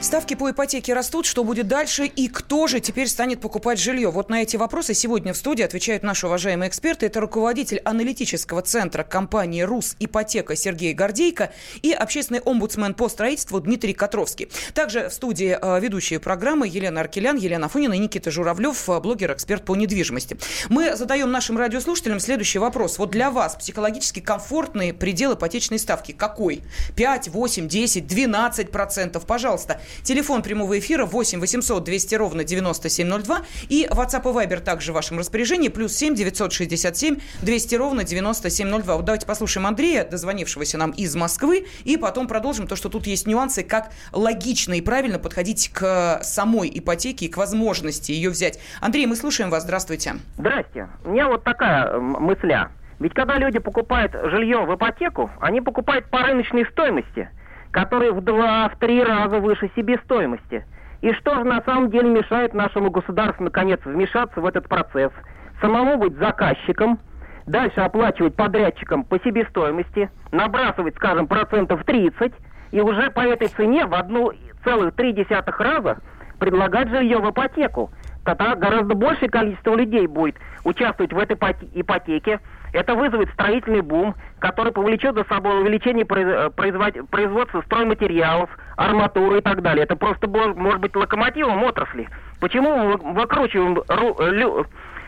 Ставки 0.00 0.32
по 0.32 0.50
ипотеке 0.50 0.94
растут. 0.94 1.26
Что 1.26 1.44
будет 1.44 1.68
дальше? 1.68 2.06
И 2.06 2.28
кто 2.28 2.66
же 2.66 2.80
теперь 2.80 3.06
станет 3.06 3.42
покупать 3.42 3.78
жилье? 3.78 4.10
Вот 4.10 4.30
на 4.30 4.40
эти 4.40 4.56
вопросы 4.56 4.94
сегодня 4.94 5.34
в 5.34 5.36
студии 5.36 5.62
отвечают 5.62 6.02
наши 6.02 6.26
уважаемые 6.26 6.70
эксперты. 6.70 7.04
Это 7.04 7.20
руководитель 7.20 7.80
аналитического 7.84 8.62
центра 8.62 9.02
компании 9.02 9.60
«Рус 9.60 9.96
Ипотека» 9.98 10.56
Сергей 10.56 10.94
Гордейко 10.94 11.52
и 11.82 11.92
общественный 11.92 12.40
омбудсмен 12.40 12.94
по 12.94 13.10
строительству 13.10 13.60
Дмитрий 13.60 13.92
Котровский. 13.92 14.48
Также 14.72 15.10
в 15.10 15.12
студии 15.12 15.58
э, 15.60 15.80
ведущие 15.80 16.18
программы 16.18 16.66
Елена 16.66 17.02
Аркелян, 17.02 17.36
Елена 17.36 17.66
Афонина 17.66 17.92
и 17.92 17.98
Никита 17.98 18.30
Журавлев, 18.30 18.88
э, 18.88 19.00
блогер-эксперт 19.00 19.66
по 19.66 19.76
недвижимости. 19.76 20.38
Мы 20.70 20.96
задаем 20.96 21.30
нашим 21.30 21.58
радиослушателям 21.58 22.20
следующий 22.20 22.58
вопрос. 22.58 22.96
Вот 22.96 23.10
для 23.10 23.30
вас 23.30 23.54
психологически 23.54 24.20
комфортный 24.20 24.94
предел 24.94 25.34
ипотечной 25.34 25.78
ставки 25.78 26.12
какой? 26.12 26.62
5, 26.96 27.28
8, 27.28 27.68
10, 27.68 28.06
12 28.06 28.70
процентов? 28.70 29.26
Пожалуйста, 29.26 29.78
Телефон 30.02 30.42
прямого 30.42 30.78
эфира 30.78 31.04
8 31.04 31.40
800 31.40 31.84
200 31.84 32.14
ровно 32.14 32.44
9702. 32.44 33.42
И 33.68 33.86
WhatsApp 33.90 34.22
и 34.22 34.46
Viber 34.46 34.60
также 34.60 34.92
в 34.92 34.94
вашем 34.94 35.18
распоряжении. 35.18 35.68
Плюс 35.68 35.94
7 35.94 36.14
967 36.14 37.18
200 37.42 37.74
ровно 37.74 38.04
9702. 38.04 38.96
Вот 38.96 39.04
давайте 39.04 39.26
послушаем 39.26 39.66
Андрея, 39.66 40.04
дозвонившегося 40.04 40.78
нам 40.78 40.90
из 40.90 41.14
Москвы. 41.16 41.66
И 41.84 41.96
потом 41.96 42.26
продолжим 42.28 42.66
то, 42.66 42.76
что 42.76 42.88
тут 42.88 43.06
есть 43.06 43.26
нюансы, 43.26 43.62
как 43.62 43.90
логично 44.12 44.74
и 44.74 44.80
правильно 44.80 45.18
подходить 45.18 45.70
к 45.72 46.20
самой 46.22 46.70
ипотеке 46.72 47.26
и 47.26 47.28
к 47.28 47.36
возможности 47.36 48.12
ее 48.12 48.30
взять. 48.30 48.58
Андрей, 48.80 49.06
мы 49.06 49.16
слушаем 49.16 49.50
вас. 49.50 49.64
Здравствуйте. 49.64 50.14
Здрасте. 50.38 50.88
У 51.04 51.10
меня 51.10 51.28
вот 51.28 51.44
такая 51.44 51.98
мысля. 51.98 52.70
Ведь 52.98 53.14
когда 53.14 53.38
люди 53.38 53.58
покупают 53.58 54.12
жилье 54.12 54.58
в 54.66 54.74
ипотеку, 54.74 55.30
они 55.40 55.60
покупают 55.60 56.10
по 56.10 56.18
рыночной 56.18 56.66
стоимости– 56.66 57.28
которые 57.72 58.12
в 58.12 58.20
два-три 58.20 59.02
раза 59.02 59.38
выше 59.38 59.70
себестоимости. 59.76 60.64
И 61.00 61.12
что 61.14 61.36
же 61.36 61.44
на 61.44 61.62
самом 61.62 61.90
деле 61.90 62.10
мешает 62.10 62.52
нашему 62.52 62.90
государству 62.90 63.44
наконец 63.44 63.80
вмешаться 63.84 64.40
в 64.40 64.46
этот 64.46 64.68
процесс? 64.68 65.12
Самому 65.60 65.96
быть 65.98 66.16
заказчиком, 66.16 66.98
дальше 67.46 67.80
оплачивать 67.80 68.36
подрядчикам 68.36 69.04
по 69.04 69.18
себестоимости, 69.20 70.10
набрасывать, 70.32 70.96
скажем, 70.96 71.26
процентов 71.26 71.84
30, 71.84 72.32
и 72.72 72.80
уже 72.80 73.10
по 73.10 73.20
этой 73.20 73.48
цене 73.48 73.86
в 73.86 73.94
одну 73.94 74.32
целых 74.64 74.94
три 74.94 75.12
десятых 75.12 75.58
раза 75.60 75.98
предлагать 76.38 76.88
жилье 76.88 77.18
в 77.18 77.30
ипотеку. 77.30 77.90
Тогда 78.24 78.54
гораздо 78.54 78.94
большее 78.94 79.30
количество 79.30 79.74
людей 79.74 80.06
будет 80.06 80.36
участвовать 80.64 81.12
в 81.12 81.18
этой 81.18 81.36
ипотеке, 81.72 82.40
это 82.72 82.94
вызовет 82.94 83.30
строительный 83.32 83.80
бум, 83.80 84.14
который 84.38 84.72
повлечет 84.72 85.14
за 85.14 85.24
собой 85.24 85.62
увеличение 85.62 86.04
э, 86.08 86.50
производства 86.50 87.62
стройматериалов, 87.62 88.50
арматуры 88.76 89.38
и 89.38 89.40
так 89.40 89.62
далее. 89.62 89.84
Это 89.84 89.96
просто 89.96 90.28
может 90.28 90.80
быть 90.80 90.94
локомотивом 90.94 91.62
отрасли. 91.64 92.08
Почему 92.40 92.76
мы 92.76 92.96
выкручиваем 93.14 93.82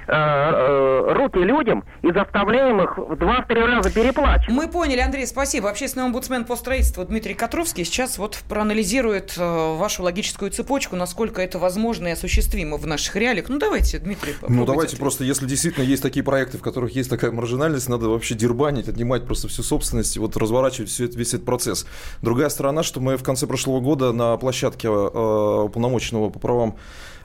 Э, 0.08 0.12
э, 0.14 1.12
руки 1.12 1.38
людям 1.38 1.84
и 2.02 2.12
заставляем 2.12 2.82
их 2.82 2.98
в 2.98 3.16
два-три 3.16 3.60
раза 3.60 3.92
переплачивать. 3.92 4.48
Мы 4.48 4.68
поняли, 4.68 5.00
Андрей, 5.00 5.26
спасибо. 5.26 5.70
Общественный 5.70 6.06
омбудсмен 6.06 6.44
по 6.44 6.56
строительству 6.56 7.04
Дмитрий 7.04 7.34
Котровский 7.34 7.84
сейчас 7.84 8.18
вот 8.18 8.42
проанализирует 8.48 9.34
э, 9.38 9.76
вашу 9.76 10.02
логическую 10.02 10.50
цепочку, 10.50 10.96
насколько 10.96 11.40
это 11.40 11.58
возможно 11.58 12.08
и 12.08 12.10
осуществимо 12.10 12.78
в 12.78 12.86
наших 12.86 13.14
реалиях. 13.14 13.48
Ну, 13.48 13.58
давайте, 13.58 13.98
Дмитрий, 13.98 14.34
Ну, 14.42 14.64
давайте 14.64 14.80
ответить. 14.80 14.98
просто, 14.98 15.24
если 15.24 15.46
действительно 15.46 15.84
есть 15.84 16.02
такие 16.02 16.24
проекты, 16.24 16.58
в 16.58 16.62
которых 16.62 16.92
есть 16.96 17.08
такая 17.08 17.30
маржинальность, 17.30 17.88
надо 17.88 18.08
вообще 18.08 18.34
дербанить, 18.34 18.88
отнимать 18.88 19.24
просто 19.24 19.46
всю 19.48 19.62
собственность, 19.62 20.16
вот 20.18 20.36
разворачивать 20.36 20.90
все 20.90 21.04
это, 21.04 21.16
весь 21.16 21.34
этот 21.34 21.46
процесс. 21.46 21.86
Другая 22.22 22.48
сторона, 22.48 22.82
что 22.82 23.00
мы 23.00 23.16
в 23.16 23.22
конце 23.22 23.46
прошлого 23.46 23.80
года 23.80 24.12
на 24.12 24.36
площадке 24.36 24.88
э, 24.88 24.90
уполномоченного 24.90 26.30
по 26.30 26.40
правам 26.40 26.76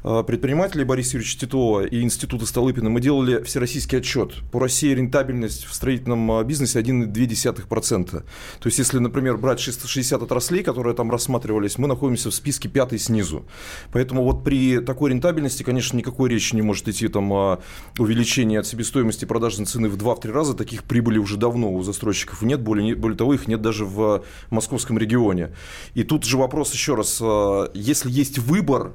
предпринимателей 0.02 0.84
Бориса 0.84 1.18
Юрьевича 1.18 1.40
Титова 1.40 1.86
и 1.86 2.02
Института 2.02 2.46
Столыпина 2.46 2.90
мы 2.90 3.02
делали 3.02 3.44
всероссийский 3.44 4.00
отчет. 4.00 4.34
По 4.52 4.60
России 4.60 4.94
рентабельность 4.94 5.66
в 5.66 5.74
строительном 5.74 6.32
э, 6.32 6.44
бизнесе 6.44 6.80
1,2%. 6.80 8.06
То 8.12 8.24
есть, 8.66 8.80
если, 8.80 9.00
например, 9.00 9.38
брать 9.38 9.60
60 9.60 10.22
отраслей, 10.22 10.64
которые 10.64 10.96
там 10.96 11.12
рассматривались, 11.12 11.78
мы 11.78 11.88
находимся 11.88 12.30
в 12.30 12.34
списке 12.34 12.70
пятой 12.70 13.00
снизу. 13.00 13.46
Поэтому 13.92 14.24
вот 14.24 14.44
при 14.44 14.80
такой 14.80 15.12
рентабельности, 15.12 15.64
конечно, 15.64 15.98
никакой 15.98 16.30
речи 16.30 16.56
не 16.56 16.62
может 16.62 16.88
идти 16.88 17.08
там 17.08 17.32
о 17.32 17.60
увеличении 17.98 18.58
от 18.58 18.68
себестоимости 18.68 19.26
продажной 19.26 19.66
цены 19.66 19.90
в 19.90 19.98
2-3 19.98 20.32
раза. 20.32 20.54
Таких 20.54 20.84
прибылей 20.84 21.20
уже 21.20 21.38
давно 21.38 21.74
у 21.74 21.84
застройщиков 21.84 22.42
нет. 22.42 22.62
Более, 22.62 22.96
более 22.96 23.18
того, 23.18 23.34
их 23.34 23.48
нет 23.48 23.62
даже 23.62 23.86
в 23.86 24.24
московском 24.50 24.98
регионе. 24.98 25.54
И 25.94 26.04
тут 26.04 26.24
же 26.24 26.38
вопрос 26.38 26.74
еще 26.74 26.96
раз. 26.96 27.20
Э, 27.22 27.68
если 27.74 28.10
есть 28.12 28.40
выбор, 28.40 28.94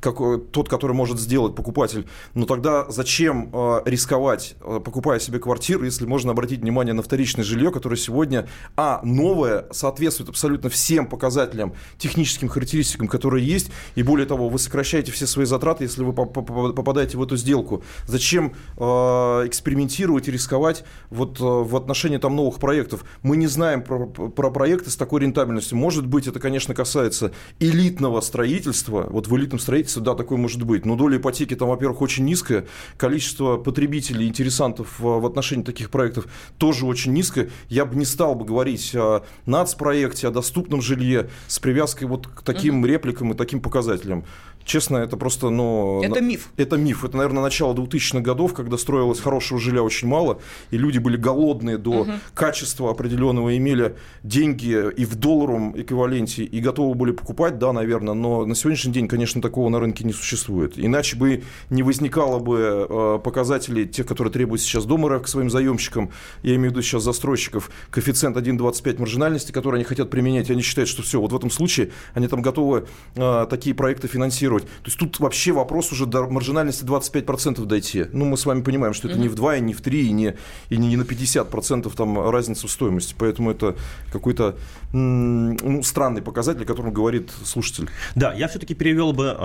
как, 0.00 0.16
тот, 0.50 0.68
который 0.68 0.92
может 0.92 1.18
сделать 1.18 1.54
покупатель, 1.54 2.06
но 2.34 2.46
тогда 2.46 2.90
зачем 2.90 3.50
э, 3.52 3.82
рисковать, 3.84 4.56
э, 4.60 4.80
покупая 4.82 5.18
себе 5.18 5.38
квартиру, 5.38 5.84
если 5.84 6.06
можно 6.06 6.32
обратить 6.32 6.60
внимание 6.60 6.94
на 6.94 7.02
вторичное 7.02 7.44
жилье, 7.44 7.70
которое 7.70 7.96
сегодня, 7.96 8.48
а, 8.76 9.00
новое, 9.02 9.66
соответствует 9.72 10.30
абсолютно 10.30 10.70
всем 10.70 11.06
показателям, 11.06 11.74
техническим 11.98 12.48
характеристикам, 12.48 13.08
которые 13.08 13.46
есть, 13.46 13.70
и 13.94 14.02
более 14.02 14.26
того, 14.26 14.48
вы 14.48 14.58
сокращаете 14.58 15.12
все 15.12 15.26
свои 15.26 15.44
затраты, 15.44 15.84
если 15.84 16.02
вы 16.02 16.12
попадаете 16.12 17.18
в 17.18 17.22
эту 17.22 17.36
сделку. 17.36 17.82
Зачем 18.06 18.54
э, 18.76 18.82
экспериментировать 18.82 20.28
и 20.28 20.32
рисковать 20.32 20.84
вот 21.10 21.40
э, 21.40 21.44
в 21.44 21.76
отношении 21.76 22.18
там 22.18 22.36
новых 22.36 22.58
проектов? 22.58 23.04
Мы 23.22 23.36
не 23.36 23.46
знаем 23.46 23.82
про, 23.82 24.06
про 24.06 24.50
проекты 24.50 24.90
с 24.90 24.96
такой 24.96 25.20
рентабельностью. 25.20 25.76
Может 25.76 26.06
быть, 26.06 26.26
это, 26.26 26.40
конечно, 26.40 26.74
касается 26.74 27.32
элитного 27.60 28.20
строительства, 28.20 29.06
вот 29.10 29.26
в 29.26 29.36
элитном 29.36 29.58
строительстве 29.58 29.73
строительства, 29.74 30.02
да, 30.02 30.14
такое 30.14 30.38
может 30.38 30.62
быть. 30.62 30.86
Но 30.86 30.94
доля 30.94 31.16
ипотеки 31.16 31.56
там, 31.56 31.68
во-первых, 31.68 32.00
очень 32.00 32.24
низкая, 32.24 32.66
количество 32.96 33.56
потребителей, 33.56 34.28
интересантов 34.28 35.00
в 35.00 35.26
отношении 35.26 35.64
таких 35.64 35.90
проектов 35.90 36.26
тоже 36.58 36.86
очень 36.86 37.12
низкое. 37.12 37.50
Я 37.68 37.84
бы 37.84 37.96
не 37.96 38.04
стал 38.04 38.36
бы 38.36 38.44
говорить 38.44 38.94
о 38.94 39.24
нацпроекте, 39.46 40.28
о 40.28 40.30
доступном 40.30 40.80
жилье 40.80 41.28
с 41.48 41.58
привязкой 41.58 42.06
вот 42.06 42.28
к 42.28 42.42
таким 42.42 42.80
угу. 42.80 42.86
репликам 42.86 43.32
и 43.32 43.34
таким 43.34 43.60
показателям. 43.60 44.24
Честно, 44.64 44.96
это 44.96 45.16
просто, 45.18 45.50
ну... 45.50 46.02
Это 46.02 46.22
миф. 46.22 46.48
Это 46.56 46.76
миф. 46.76 47.04
Это, 47.04 47.18
наверное, 47.18 47.42
начало 47.42 47.74
2000-х 47.74 48.20
годов, 48.20 48.54
когда 48.54 48.78
строилось 48.78 49.20
хорошего 49.20 49.60
жилья 49.60 49.82
очень 49.82 50.08
мало, 50.08 50.40
и 50.70 50.78
люди 50.78 50.98
были 50.98 51.16
голодные 51.18 51.76
до 51.76 51.90
угу. 51.90 52.12
качества 52.32 52.90
определенного, 52.90 53.56
имели 53.56 53.96
деньги 54.22 54.90
и 54.96 55.04
в 55.04 55.16
долларовом 55.16 55.78
эквиваленте, 55.78 56.44
и 56.44 56.60
готовы 56.60 56.94
были 56.94 57.12
покупать, 57.12 57.58
да, 57.58 57.72
наверное, 57.72 58.14
но 58.14 58.46
на 58.46 58.54
сегодняшний 58.54 58.92
день, 58.92 59.06
конечно, 59.06 59.42
такого 59.42 59.63
на 59.68 59.80
рынке 59.80 60.04
не 60.04 60.12
существует. 60.12 60.74
Иначе 60.76 61.16
бы 61.16 61.42
не 61.70 61.82
возникало 61.82 62.38
бы 62.38 62.86
э, 62.88 63.18
показателей, 63.22 63.86
тех, 63.86 64.06
которые 64.06 64.32
требуют 64.32 64.60
сейчас 64.60 64.84
Домара 64.84 65.18
к 65.20 65.28
своим 65.28 65.50
заемщикам, 65.50 66.10
я 66.42 66.54
имею 66.56 66.70
в 66.70 66.72
виду 66.72 66.82
сейчас 66.82 67.02
застройщиков, 67.02 67.70
коэффициент 67.90 68.36
1,25 68.36 68.98
маржинальности, 68.98 69.52
который 69.52 69.76
они 69.76 69.84
хотят 69.84 70.10
применять, 70.10 70.50
они 70.50 70.62
считают, 70.62 70.88
что 70.88 71.02
все, 71.02 71.20
вот 71.20 71.32
в 71.32 71.36
этом 71.36 71.50
случае 71.50 71.90
они 72.14 72.28
там 72.28 72.42
готовы 72.42 72.86
э, 73.16 73.46
такие 73.48 73.74
проекты 73.74 74.08
финансировать 74.08 74.24
финансировать. 74.24 74.64
То 74.64 74.86
есть 74.86 74.98
тут 74.98 75.20
вообще 75.20 75.52
вопрос 75.52 75.92
уже 75.92 76.06
до 76.06 76.26
маржинальности 76.26 76.84
25% 76.84 77.64
дойти. 77.64 78.06
Ну, 78.12 78.24
мы 78.24 78.36
с 78.36 78.46
вами 78.46 78.62
понимаем, 78.62 78.94
что 78.94 79.08
это 79.08 79.16
mm-hmm. 79.16 79.20
не 79.20 79.28
в 79.28 79.34
2, 79.34 79.56
и 79.56 79.60
не 79.60 79.74
в 79.74 79.80
3, 79.80 80.06
и 80.06 80.12
не, 80.12 80.34
и 80.70 80.76
не 80.76 80.96
на 80.96 81.02
50% 81.02 81.92
там 81.94 82.30
разница 82.30 82.66
в 82.66 82.70
стоимости. 82.70 83.14
Поэтому 83.18 83.50
это 83.50 83.76
какой-то 84.12 84.56
ну, 84.92 85.82
странный 85.82 86.22
показатель, 86.22 86.62
о 86.62 86.66
котором 86.66 86.92
говорит 86.92 87.30
слушатель. 87.44 87.88
Да, 88.14 88.32
я 88.32 88.48
все-таки 88.48 88.74
перевел 88.74 89.12
бы 89.12 89.36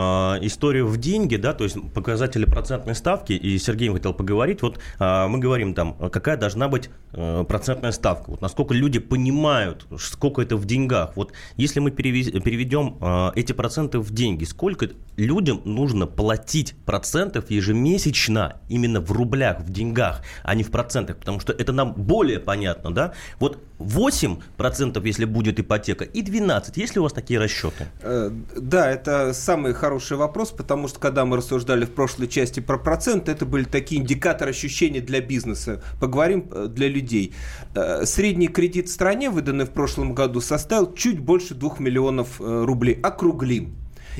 историю 0.41 0.87
в 0.87 0.97
деньги, 0.97 1.35
да, 1.35 1.53
то 1.53 1.63
есть 1.63 1.77
показатели 1.93 2.45
процентной 2.45 2.95
ставки, 2.95 3.33
и 3.33 3.57
Сергей 3.57 3.89
хотел 3.89 4.13
поговорить, 4.13 4.61
вот 4.61 4.79
э, 4.99 5.27
мы 5.27 5.39
говорим 5.39 5.73
там, 5.73 5.93
какая 6.09 6.37
должна 6.37 6.67
быть 6.67 6.89
э, 7.13 7.45
процентная 7.47 7.91
ставка, 7.91 8.31
вот 8.31 8.41
насколько 8.41 8.73
люди 8.73 8.99
понимают, 8.99 9.85
сколько 9.97 10.41
это 10.41 10.57
в 10.57 10.65
деньгах. 10.65 11.15
Вот 11.15 11.33
если 11.57 11.79
мы 11.79 11.91
переведем 11.91 12.97
эти 13.35 13.53
проценты 13.53 13.99
в 13.99 14.11
деньги, 14.11 14.43
сколько 14.43 14.89
людям 15.17 15.61
нужно 15.65 16.07
платить 16.07 16.75
процентов 16.85 17.49
ежемесячно 17.49 18.57
именно 18.69 19.01
в 19.01 19.11
рублях, 19.11 19.61
в 19.61 19.71
деньгах, 19.71 20.23
а 20.43 20.55
не 20.55 20.63
в 20.63 20.71
процентах, 20.71 21.17
потому 21.17 21.39
что 21.39 21.53
это 21.53 21.71
нам 21.71 21.93
более 21.93 22.39
понятно, 22.39 22.93
да? 22.93 23.13
Вот 23.39 23.59
8%, 23.79 25.01
если 25.07 25.25
будет 25.25 25.59
ипотека, 25.59 26.03
и 26.03 26.21
12%. 26.21 26.73
Есть 26.75 26.95
ли 26.95 26.99
у 26.99 27.03
вас 27.03 27.13
такие 27.13 27.39
расчеты? 27.39 27.87
Э, 28.01 28.29
да, 28.55 28.91
это 28.91 29.33
самый 29.33 29.73
хороший 29.73 30.17
вопрос, 30.17 30.51
потому 30.51 30.87
что 30.87 30.99
когда 30.99 31.25
мы 31.25 31.37
рассуждали 31.37 31.85
в 31.85 31.91
прошлой 31.91 32.27
части 32.27 32.59
про 32.59 32.77
процент, 32.77 33.29
это 33.29 33.45
были 33.45 33.63
такие 33.63 34.01
индикаторы 34.01 34.51
ощущений 34.51 34.99
для 34.99 35.21
бизнеса. 35.21 35.81
Поговорим 35.99 36.49
э, 36.51 36.67
для 36.67 36.89
людей. 36.89 37.33
Э, 37.73 38.05
средний 38.05 38.47
кредит 38.49 38.89
в 38.89 38.91
стране, 38.91 39.29
выданный 39.29 39.65
в 39.65 39.71
прошлом 39.71 40.13
году, 40.13 40.41
составил 40.41 40.93
чуть 40.93 41.19
больше 41.19 41.55
2 41.55 41.75
миллионов 41.79 42.39
рублей. 42.39 42.99
Округлим. 43.01 43.75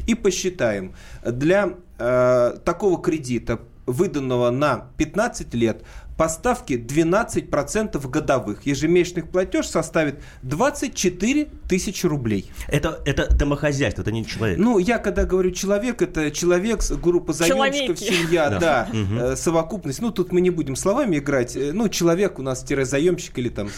И 0.08 0.16
посчитаем. 0.16 0.94
Для 1.26 1.74
э, 1.98 2.58
такого 2.64 3.02
кредита, 3.02 3.60
выданного 3.90 4.50
на 4.52 4.90
15 4.98 5.54
лет, 5.54 5.84
поставки 6.20 6.74
12% 6.74 8.10
годовых. 8.10 8.66
Ежемесячных 8.66 9.30
платеж 9.30 9.68
составит 9.68 10.22
24 10.42 11.46
тысячи 11.70 12.06
рублей. 12.06 12.52
Это, 12.68 13.02
это 13.06 13.34
домохозяйство, 13.34 14.02
это 14.02 14.12
не 14.12 14.26
человек. 14.26 14.58
Ну, 14.58 14.80
я 14.80 14.98
когда 14.98 15.24
говорю 15.24 15.52
человек, 15.52 16.02
это 16.02 16.30
человек, 16.32 16.82
группа 17.02 17.32
заемщиков, 17.32 17.98
семья, 18.00 18.50
да, 18.50 18.60
да 18.60 18.90
угу. 18.92 19.36
совокупность. 19.38 20.02
Ну, 20.02 20.12
тут 20.12 20.34
мы 20.34 20.42
не 20.42 20.50
будем 20.50 20.76
словами 20.76 21.20
играть. 21.20 21.56
Э, 21.56 21.72
ну, 21.72 21.88
человек 21.88 22.38
у 22.38 22.42
нас 22.42 22.66
заемщик 22.68 23.38
или 23.40 23.48
там 23.48 23.70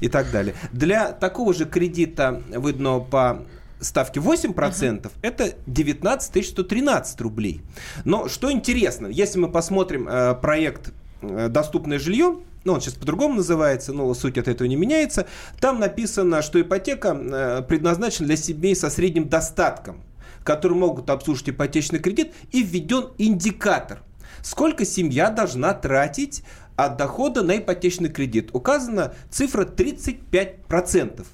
и 0.00 0.08
так 0.08 0.30
далее. 0.30 0.54
Для 0.72 1.12
такого 1.12 1.52
же 1.52 1.66
кредита, 1.66 2.42
выданного 2.54 3.00
по 3.00 3.46
ставки 3.82 4.18
8%, 4.18 4.54
uh-huh. 4.54 5.10
это 5.22 5.54
19 5.66 6.46
113 6.46 7.20
рублей. 7.20 7.60
Но 8.04 8.28
что 8.28 8.50
интересно, 8.50 9.08
если 9.08 9.38
мы 9.38 9.50
посмотрим 9.50 10.08
э, 10.08 10.34
проект 10.34 10.92
Э, 11.22 11.48
доступное 11.48 11.98
жилье, 11.98 12.38
ну, 12.64 12.72
он 12.72 12.80
сейчас 12.80 12.94
по-другому 12.94 13.36
называется, 13.36 13.92
но 13.92 14.12
суть 14.14 14.38
от 14.38 14.48
этого 14.48 14.66
не 14.66 14.76
меняется, 14.76 15.26
там 15.60 15.78
написано, 15.78 16.42
что 16.42 16.60
ипотека 16.60 17.16
э, 17.16 17.62
предназначена 17.62 18.26
для 18.26 18.36
семей 18.36 18.74
со 18.74 18.90
средним 18.90 19.28
достатком, 19.28 20.02
которые 20.42 20.78
могут 20.78 21.10
обслужить 21.10 21.50
ипотечный 21.50 22.00
кредит, 22.00 22.32
и 22.50 22.62
введен 22.62 23.10
индикатор, 23.18 24.02
сколько 24.42 24.84
семья 24.84 25.30
должна 25.30 25.74
тратить 25.74 26.42
от 26.76 26.96
дохода 26.96 27.42
на 27.42 27.58
ипотечный 27.58 28.08
кредит. 28.08 28.50
Указана 28.52 29.14
цифра 29.30 29.64
35%. 29.64 31.24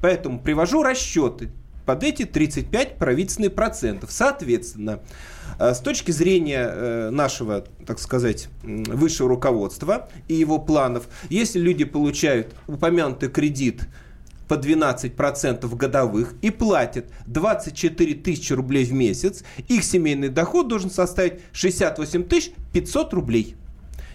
Поэтому 0.00 0.38
привожу 0.38 0.82
расчеты 0.82 1.50
под 1.88 2.04
эти 2.04 2.26
35 2.26 2.98
правительственных 2.98 3.54
процентов. 3.54 4.12
Соответственно, 4.12 5.00
э, 5.58 5.72
с 5.72 5.78
точки 5.78 6.10
зрения 6.10 6.68
э, 6.70 7.08
нашего, 7.08 7.64
так 7.86 7.98
сказать, 7.98 8.50
высшего 8.62 9.30
руководства 9.30 10.10
и 10.28 10.34
его 10.34 10.58
планов, 10.58 11.08
если 11.30 11.58
люди 11.58 11.84
получают 11.84 12.54
упомянутый 12.66 13.30
кредит 13.30 13.88
по 14.48 14.54
12% 14.54 15.74
годовых 15.76 16.34
и 16.42 16.50
платят 16.50 17.06
24 17.26 18.14
тысячи 18.16 18.52
рублей 18.52 18.84
в 18.84 18.92
месяц, 18.92 19.42
их 19.68 19.82
семейный 19.82 20.28
доход 20.28 20.68
должен 20.68 20.90
составить 20.90 21.40
68 21.52 22.22
500 22.70 23.14
рублей. 23.14 23.56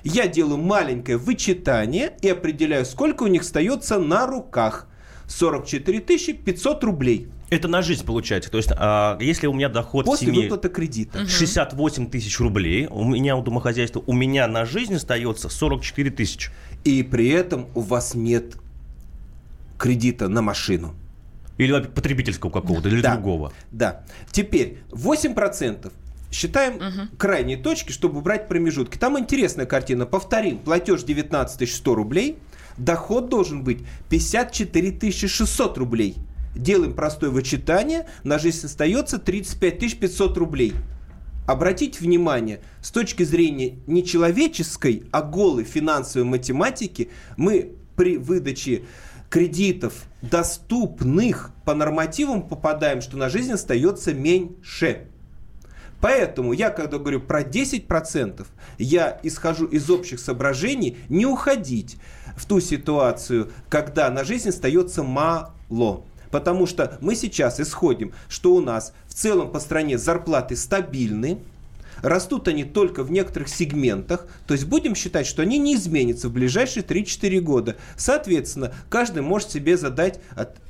Я 0.03 0.27
делаю 0.27 0.57
маленькое 0.57 1.17
вычитание 1.17 2.13
и 2.21 2.29
определяю, 2.29 2.85
сколько 2.85 3.23
у 3.23 3.27
них 3.27 3.41
остается 3.41 3.97
на 3.97 4.27
руках. 4.27 4.87
44 5.27 5.99
500 6.33 6.83
рублей. 6.83 7.29
Это 7.53 7.67
на 7.67 7.81
жизнь 7.81 8.05
получается. 8.05 8.49
То 8.49 8.57
есть, 8.57 8.71
а, 8.75 9.17
если 9.19 9.47
у 9.47 9.53
меня 9.53 9.69
доход 9.69 10.05
После 10.05 10.27
семьи 10.27 10.43
выплаты 10.43 10.69
кредита. 10.69 11.27
68 11.27 12.09
тысяч 12.09 12.39
рублей, 12.39 12.87
у 12.89 13.03
меня 13.03 13.35
у 13.35 13.43
домохозяйства, 13.43 14.03
у 14.05 14.13
меня 14.13 14.47
на 14.47 14.65
жизнь 14.65 14.95
остается 14.95 15.49
44 15.49 16.09
тысячи. 16.09 16.51
И 16.83 17.03
при 17.03 17.29
этом 17.29 17.67
у 17.75 17.81
вас 17.81 18.15
нет 18.15 18.57
кредита 19.77 20.29
на 20.29 20.41
машину. 20.41 20.95
Или 21.57 21.79
потребительского 21.81 22.49
какого-то, 22.49 22.89
или 22.89 23.01
да, 23.01 23.13
другого. 23.13 23.53
Да. 23.71 24.03
Теперь 24.31 24.79
8% 24.89 25.91
считаем 26.31 26.75
угу. 26.77 27.07
крайние 27.17 27.57
точки, 27.57 27.91
чтобы 27.91 28.17
убрать 28.17 28.47
промежутки. 28.47 28.97
Там 28.97 29.19
интересная 29.19 29.67
картина. 29.67 30.07
Повторим. 30.07 30.57
Платеж 30.57 31.03
19 31.03 31.71
100 31.71 31.95
рублей. 31.95 32.37
Доход 32.77 33.29
должен 33.29 33.63
быть 33.63 33.81
54 34.09 35.11
600 35.11 35.77
рублей 35.77 36.17
делаем 36.55 36.93
простое 36.93 37.29
вычитание, 37.29 38.07
на 38.23 38.39
жизнь 38.39 38.65
остается 38.65 39.19
35 39.19 39.99
500 39.99 40.37
рублей. 40.37 40.73
Обратите 41.45 41.99
внимание, 41.99 42.61
с 42.81 42.91
точки 42.91 43.23
зрения 43.23 43.77
не 43.85 44.05
человеческой, 44.05 45.03
а 45.11 45.21
голой 45.21 45.65
финансовой 45.65 46.27
математики, 46.27 47.09
мы 47.35 47.73
при 47.95 48.17
выдаче 48.17 48.83
кредитов, 49.29 50.05
доступных 50.21 51.51
по 51.65 51.73
нормативам, 51.73 52.47
попадаем, 52.47 53.01
что 53.01 53.17
на 53.17 53.29
жизнь 53.29 53.51
остается 53.51 54.13
меньше. 54.13 55.07
Поэтому 55.99 56.53
я, 56.53 56.69
когда 56.69 56.97
говорю 56.97 57.21
про 57.21 57.41
10%, 57.41 58.45
я 58.77 59.19
исхожу 59.23 59.65
из 59.65 59.89
общих 59.89 60.19
соображений 60.19 60.97
не 61.09 61.25
уходить 61.25 61.97
в 62.35 62.45
ту 62.45 62.59
ситуацию, 62.59 63.51
когда 63.69 64.09
на 64.09 64.23
жизнь 64.23 64.49
остается 64.49 65.01
мало. 65.01 66.03
Потому 66.33 66.65
что 66.65 66.97
мы 66.99 67.13
сейчас 67.13 67.59
исходим, 67.59 68.11
что 68.27 68.55
у 68.55 68.59
нас 68.59 68.91
в 69.05 69.13
целом 69.13 69.51
по 69.51 69.59
стране 69.59 69.99
зарплаты 69.99 70.55
стабильны, 70.55 71.37
Растут 72.01 72.47
они 72.47 72.63
только 72.63 73.03
в 73.03 73.11
некоторых 73.11 73.47
сегментах, 73.47 74.25
то 74.47 74.55
есть 74.55 74.65
будем 74.65 74.95
считать, 74.95 75.27
что 75.27 75.43
они 75.43 75.59
не 75.59 75.75
изменятся 75.75 76.27
в 76.27 76.33
ближайшие 76.33 76.83
3-4 76.83 77.39
года. 77.39 77.75
Соответственно, 77.95 78.73
каждый 78.89 79.21
может 79.21 79.51
себе 79.51 79.77
задать, 79.77 80.19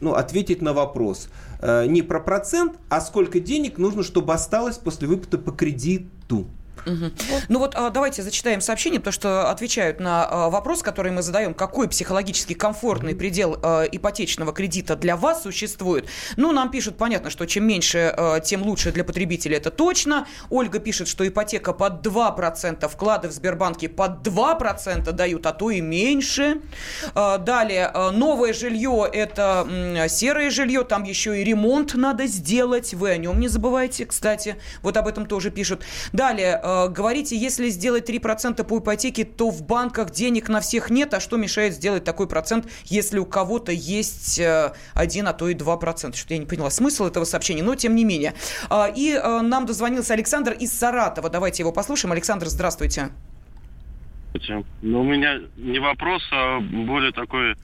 ну, 0.01 0.13
ответить 0.13 0.61
на 0.61 0.73
вопрос 0.73 1.29
э, 1.61 1.85
не 1.87 2.01
про 2.01 2.19
процент, 2.19 2.73
а 2.89 2.99
сколько 2.99 3.39
денег 3.39 3.77
нужно, 3.77 4.03
чтобы 4.03 4.33
осталось 4.33 4.77
после 4.77 5.07
выплаты 5.07 5.37
по 5.37 5.53
кредиту. 5.53 6.49
Угу. 6.85 7.11
Ну 7.49 7.59
вот 7.59 7.75
а, 7.75 7.89
давайте 7.89 8.21
зачитаем 8.23 8.61
сообщение, 8.61 8.99
потому 8.99 9.13
что 9.13 9.49
отвечают 9.49 9.99
на 9.99 10.25
а, 10.25 10.49
вопрос, 10.49 10.81
который 10.81 11.11
мы 11.11 11.21
задаем, 11.21 11.53
какой 11.53 11.87
психологически 11.87 12.53
комфортный 12.53 13.15
предел 13.15 13.57
а, 13.61 13.83
ипотечного 13.83 14.53
кредита 14.53 14.95
для 14.95 15.15
вас 15.15 15.43
существует. 15.43 16.07
Ну, 16.35 16.51
нам 16.51 16.71
пишут, 16.71 16.97
понятно, 16.97 17.29
что 17.29 17.45
чем 17.45 17.65
меньше, 17.65 18.15
тем 18.43 18.63
лучше 18.63 18.91
для 18.91 19.03
потребителя, 19.03 19.57
это 19.57 19.71
точно. 19.71 20.27
Ольга 20.49 20.79
пишет, 20.79 21.07
что 21.07 21.27
ипотека 21.27 21.73
под 21.73 22.05
2%, 22.05 22.87
вклады 22.87 23.27
в 23.27 23.31
Сбербанке 23.31 23.89
под 23.89 24.25
2% 24.25 25.11
дают, 25.11 25.45
а 25.45 25.53
то 25.53 25.69
и 25.69 25.81
меньше. 25.81 26.61
Далее, 27.13 27.91
новое 28.11 28.53
жилье– 28.53 29.07
это 29.13 30.07
серое 30.09 30.49
жилье, 30.49 30.83
там 30.83 31.03
еще 31.03 31.39
и 31.39 31.43
ремонт 31.43 31.93
надо 31.93 32.27
сделать, 32.27 32.93
вы 32.93 33.09
о 33.09 33.17
нем 33.17 33.39
не 33.39 33.47
забывайте, 33.47 34.05
кстати, 34.05 34.55
вот 34.81 34.97
об 34.97 35.07
этом 35.07 35.25
тоже 35.25 35.51
пишут. 35.51 35.81
Далее, 36.11 36.59
Э, 36.63 36.87
говорите, 36.87 37.35
если 37.35 37.67
сделать 37.67 38.09
3% 38.09 38.63
по 38.63 38.79
ипотеке, 38.79 39.25
то 39.25 39.49
в 39.49 39.67
банках 39.67 40.11
денег 40.11 40.47
на 40.47 40.61
всех 40.61 40.89
нет, 40.89 41.13
а 41.13 41.19
что 41.19 41.35
мешает 41.35 41.73
сделать 41.73 42.05
такой 42.05 42.27
процент, 42.27 42.71
если 42.85 43.19
у 43.19 43.25
кого-то 43.25 43.73
есть 43.73 44.39
1, 44.39 45.25
э, 45.25 45.29
а 45.29 45.33
то 45.33 45.49
и 45.49 45.55
2%? 45.55 46.15
Что-то 46.15 46.33
я 46.33 46.39
не 46.39 46.45
поняла 46.45 46.69
смысл 46.69 47.05
этого 47.05 47.25
сообщения, 47.25 47.63
но 47.63 47.75
тем 47.75 47.95
не 47.95 48.05
менее. 48.05 48.33
А, 48.69 48.87
и 48.87 49.11
э, 49.11 49.41
нам 49.41 49.65
дозвонился 49.65 50.13
Александр 50.13 50.53
из 50.53 50.71
Саратова. 50.71 51.29
Давайте 51.29 51.63
его 51.63 51.73
послушаем. 51.73 52.13
Александр, 52.13 52.47
здравствуйте. 52.47 53.09
Ну, 54.81 55.01
у 55.01 55.03
меня 55.03 55.41
не 55.57 55.79
вопрос, 55.79 56.23
а 56.31 56.59
более 56.59 57.11
такой... 57.11 57.55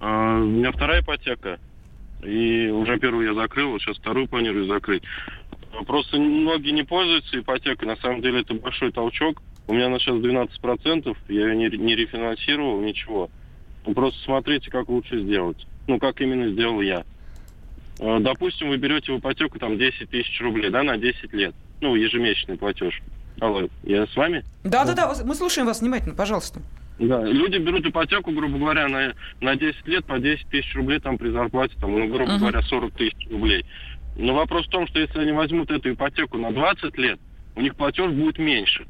у 0.00 0.04
меня 0.04 0.70
вторая 0.70 1.00
ипотека, 1.00 1.58
и 2.22 2.68
уже 2.68 2.98
первую 2.98 3.26
я 3.26 3.34
закрыл, 3.34 3.72
вот 3.72 3.82
сейчас 3.82 3.98
вторую 3.98 4.28
планирую 4.28 4.66
закрыть. 4.66 5.02
Просто 5.86 6.18
многие 6.18 6.70
не 6.70 6.84
пользуются 6.84 7.38
ипотекой. 7.38 7.88
На 7.88 7.96
самом 7.96 8.22
деле 8.22 8.40
это 8.40 8.54
большой 8.54 8.92
толчок. 8.92 9.42
У 9.66 9.72
меня 9.72 9.88
на 9.88 9.98
сейчас 9.98 10.16
12%, 10.16 11.16
я 11.28 11.48
ее 11.48 11.56
не, 11.56 11.76
не 11.76 11.96
рефинансировал, 11.96 12.80
ничего. 12.80 13.30
Ну, 13.86 13.94
просто 13.94 14.22
смотрите, 14.24 14.70
как 14.70 14.88
лучше 14.88 15.20
сделать. 15.20 15.66
Ну, 15.86 15.98
как 15.98 16.20
именно 16.20 16.50
сделал 16.50 16.80
я. 16.80 17.04
А, 18.00 18.20
допустим, 18.20 18.68
вы 18.68 18.76
берете 18.76 19.12
в 19.12 19.18
ипотеку 19.18 19.58
там 19.58 19.78
10 19.78 20.10
тысяч 20.10 20.40
рублей, 20.40 20.70
да, 20.70 20.82
на 20.82 20.98
10 20.98 21.32
лет. 21.32 21.54
Ну, 21.80 21.94
ежемесячный 21.94 22.56
платеж. 22.56 23.00
Алло, 23.40 23.68
я 23.82 24.06
с 24.06 24.16
вами? 24.16 24.44
Да, 24.62 24.84
да, 24.84 24.94
да, 24.94 25.14
мы 25.24 25.34
слушаем 25.34 25.66
вас 25.66 25.80
внимательно, 25.80 26.14
пожалуйста. 26.14 26.60
Да, 26.98 27.24
люди 27.24 27.56
берут 27.56 27.84
ипотеку, 27.86 28.30
грубо 28.30 28.56
говоря, 28.56 28.86
на, 28.86 29.14
на 29.40 29.56
10 29.56 29.86
лет 29.88 30.04
по 30.04 30.18
10 30.18 30.46
тысяч 30.46 30.74
рублей 30.76 31.00
там 31.00 31.18
при 31.18 31.30
зарплате, 31.30 31.74
там, 31.80 31.90
ну, 31.90 32.06
грубо 32.06 32.32
uh-huh. 32.32 32.38
говоря, 32.38 32.62
40 32.62 32.92
тысяч 32.92 33.28
рублей. 33.30 33.66
Но 34.16 34.34
вопрос 34.34 34.66
в 34.66 34.70
том, 34.70 34.86
что 34.86 35.00
если 35.00 35.18
они 35.18 35.32
возьмут 35.32 35.70
эту 35.70 35.92
ипотеку 35.92 36.38
на 36.38 36.52
20 36.52 36.96
лет, 36.98 37.18
у 37.56 37.60
них 37.60 37.74
платеж 37.76 38.10
будет 38.12 38.38
меньше. 38.38 38.86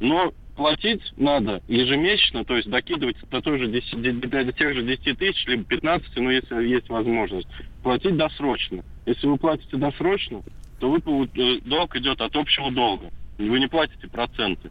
Но 0.00 0.32
платить 0.56 1.02
надо 1.16 1.62
ежемесячно, 1.68 2.44
то 2.44 2.56
есть 2.56 2.68
докидывать 2.68 3.16
до, 3.30 3.40
той 3.40 3.58
же 3.58 3.68
10, 3.68 4.20
до 4.28 4.52
тех 4.52 4.74
же 4.74 4.82
10 4.82 5.18
тысяч, 5.18 5.46
либо 5.46 5.64
15, 5.64 6.16
ну, 6.16 6.30
если 6.30 6.66
есть 6.66 6.88
возможность. 6.88 7.48
Платить 7.82 8.16
досрочно. 8.16 8.84
Если 9.06 9.26
вы 9.26 9.38
платите 9.38 9.76
досрочно, 9.76 10.42
то 10.80 10.90
вы, 10.90 10.98
э, 10.98 11.60
долг 11.64 11.96
идет 11.96 12.20
от 12.20 12.34
общего 12.36 12.70
долга. 12.72 13.10
Вы 13.38 13.60
не 13.60 13.68
платите 13.68 14.08
проценты. 14.08 14.70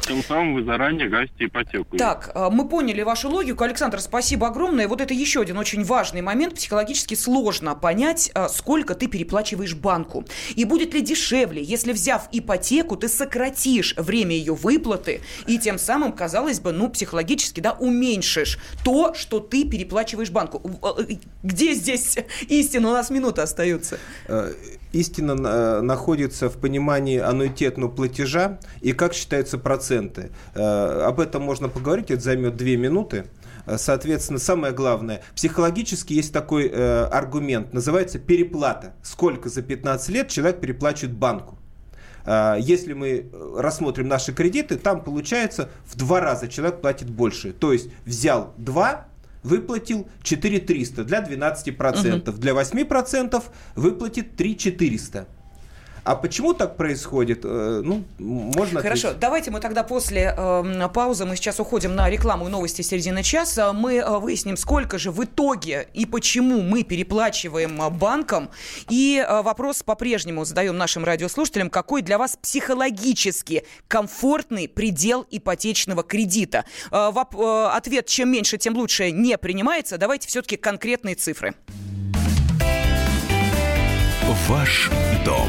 Тем 0.00 0.22
самым 0.22 0.54
вы 0.54 0.64
заранее 0.64 1.08
гасите 1.08 1.46
ипотеку. 1.46 1.96
Так, 1.96 2.32
э, 2.34 2.48
мы 2.50 2.68
поняли 2.68 3.02
вашу 3.02 3.28
логику. 3.30 3.64
Александр, 3.64 4.00
спасибо 4.00 4.48
огромное. 4.48 4.88
Вот 4.88 5.00
это 5.00 5.14
еще 5.14 5.40
один 5.40 5.58
очень 5.58 5.84
важный 5.84 6.20
момент. 6.20 6.54
Психологически 6.54 7.14
сложно 7.14 7.74
понять, 7.74 8.30
э, 8.34 8.48
сколько 8.48 8.94
ты 8.94 9.06
переплачиваешь 9.06 9.74
банку. 9.74 10.24
И 10.54 10.64
будет 10.64 10.94
ли 10.94 11.00
дешевле, 11.00 11.62
если, 11.62 11.92
взяв 11.92 12.28
ипотеку, 12.32 12.96
ты 12.96 13.08
сократишь 13.08 13.94
время 13.96 14.34
ее 14.34 14.54
выплаты 14.54 15.20
и 15.46 15.58
тем 15.58 15.78
самым, 15.78 16.12
казалось 16.12 16.60
бы, 16.60 16.72
ну, 16.72 16.88
психологически, 16.88 17.60
да, 17.60 17.72
уменьшишь 17.72 18.58
то, 18.84 19.14
что 19.14 19.40
ты 19.40 19.64
переплачиваешь 19.64 20.30
банку. 20.30 20.60
Э, 20.82 21.14
где 21.42 21.74
здесь 21.74 22.18
истина? 22.48 22.90
У 22.90 22.92
нас 22.92 23.10
минута 23.10 23.42
остается 23.42 23.98
истина 24.94 25.32
э, 25.32 25.80
находится 25.80 26.48
в 26.48 26.56
понимании 26.58 27.18
аннуитетного 27.18 27.90
платежа 27.90 28.58
и 28.80 28.92
как 28.92 29.14
считаются 29.14 29.58
проценты. 29.58 30.30
Э, 30.54 31.02
об 31.06 31.20
этом 31.20 31.42
можно 31.42 31.68
поговорить, 31.68 32.10
это 32.10 32.22
займет 32.22 32.56
две 32.56 32.76
минуты. 32.76 33.26
Э, 33.66 33.76
соответственно, 33.78 34.38
самое 34.38 34.72
главное, 34.72 35.22
психологически 35.34 36.12
есть 36.12 36.32
такой 36.32 36.68
э, 36.68 37.04
аргумент, 37.04 37.72
называется 37.72 38.18
переплата. 38.18 38.94
Сколько 39.02 39.48
за 39.48 39.62
15 39.62 40.08
лет 40.10 40.28
человек 40.28 40.60
переплачивает 40.60 41.14
банку. 41.14 41.58
Если 42.26 42.94
мы 42.94 43.30
рассмотрим 43.54 44.08
наши 44.08 44.32
кредиты, 44.32 44.78
там 44.78 45.04
получается 45.04 45.68
в 45.84 45.94
два 45.94 46.20
раза 46.20 46.48
человек 46.48 46.80
платит 46.80 47.10
больше. 47.10 47.52
То 47.52 47.70
есть 47.74 47.90
взял 48.06 48.54
2, 48.56 49.06
выплатил 49.44 50.08
4 50.22 50.60
300 50.60 51.04
для 51.04 51.22
12%, 51.22 52.28
угу. 52.28 52.38
для 52.38 52.52
8% 52.52 53.42
выплатит 53.76 54.36
3 54.36 54.56
400. 54.56 55.28
А 56.04 56.16
почему 56.16 56.52
так 56.52 56.76
происходит? 56.76 57.40
Э, 57.44 57.80
ну, 57.82 58.04
можно 58.18 58.82
Хорошо, 58.82 59.08
ответить. 59.08 59.20
давайте 59.20 59.50
мы 59.50 59.60
тогда 59.60 59.82
после 59.84 60.34
э, 60.36 60.88
паузы, 60.92 61.24
мы 61.24 61.34
сейчас 61.34 61.58
уходим 61.60 61.94
на 61.94 62.10
рекламу 62.10 62.46
и 62.46 62.50
новости 62.50 62.82
середины 62.82 63.22
часа, 63.22 63.72
мы 63.72 63.94
э, 63.94 64.18
выясним, 64.18 64.58
сколько 64.58 64.98
же 64.98 65.10
в 65.10 65.24
итоге 65.24 65.88
и 65.94 66.04
почему 66.04 66.60
мы 66.60 66.82
переплачиваем 66.82 67.80
э, 67.80 67.88
банкам. 67.88 68.50
И 68.90 69.24
э, 69.26 69.42
вопрос 69.42 69.82
по-прежнему 69.82 70.44
задаем 70.44 70.76
нашим 70.76 71.04
радиослушателям, 71.04 71.70
какой 71.70 72.02
для 72.02 72.18
вас 72.18 72.36
психологически 72.36 73.64
комфортный 73.88 74.68
предел 74.68 75.26
ипотечного 75.30 76.02
кредита? 76.02 76.66
Э, 76.90 77.12
воп, 77.12 77.34
э, 77.34 77.68
ответ 77.72 78.06
«чем 78.06 78.30
меньше, 78.30 78.58
тем 78.58 78.76
лучше» 78.76 79.10
не 79.10 79.38
принимается. 79.38 79.96
Давайте 79.96 80.28
все-таки 80.28 80.58
конкретные 80.58 81.14
цифры. 81.14 81.54
Ваш 84.48 84.90
дом 85.24 85.48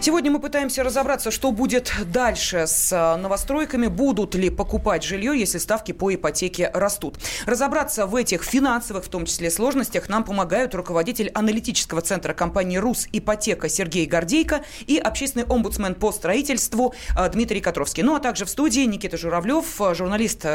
Сегодня 0.00 0.30
мы 0.30 0.38
пытаемся 0.38 0.84
разобраться, 0.84 1.32
что 1.32 1.50
будет 1.50 1.92
дальше 2.06 2.68
с 2.68 2.92
э, 2.92 3.16
новостройками, 3.16 3.88
будут 3.88 4.36
ли 4.36 4.48
покупать 4.48 5.02
жилье, 5.02 5.36
если 5.36 5.58
ставки 5.58 5.90
по 5.90 6.14
ипотеке 6.14 6.70
растут. 6.72 7.18
Разобраться 7.46 8.06
в 8.06 8.14
этих 8.14 8.44
финансовых, 8.44 9.04
в 9.04 9.08
том 9.08 9.26
числе, 9.26 9.50
сложностях 9.50 10.08
нам 10.08 10.22
помогают 10.22 10.72
руководитель 10.76 11.30
аналитического 11.34 12.00
центра 12.00 12.32
компании 12.32 12.76
«Рус 12.76 13.08
Ипотека» 13.12 13.68
Сергей 13.68 14.06
Гордейко 14.06 14.64
и 14.86 14.98
общественный 14.98 15.44
омбудсмен 15.46 15.96
по 15.96 16.12
строительству 16.12 16.94
э, 17.16 17.28
Дмитрий 17.30 17.60
Котровский. 17.60 18.04
Ну, 18.04 18.14
а 18.14 18.20
также 18.20 18.44
в 18.44 18.50
студии 18.50 18.82
Никита 18.82 19.16
Журавлев, 19.18 19.80
э, 19.80 19.94
журналист 19.94 20.46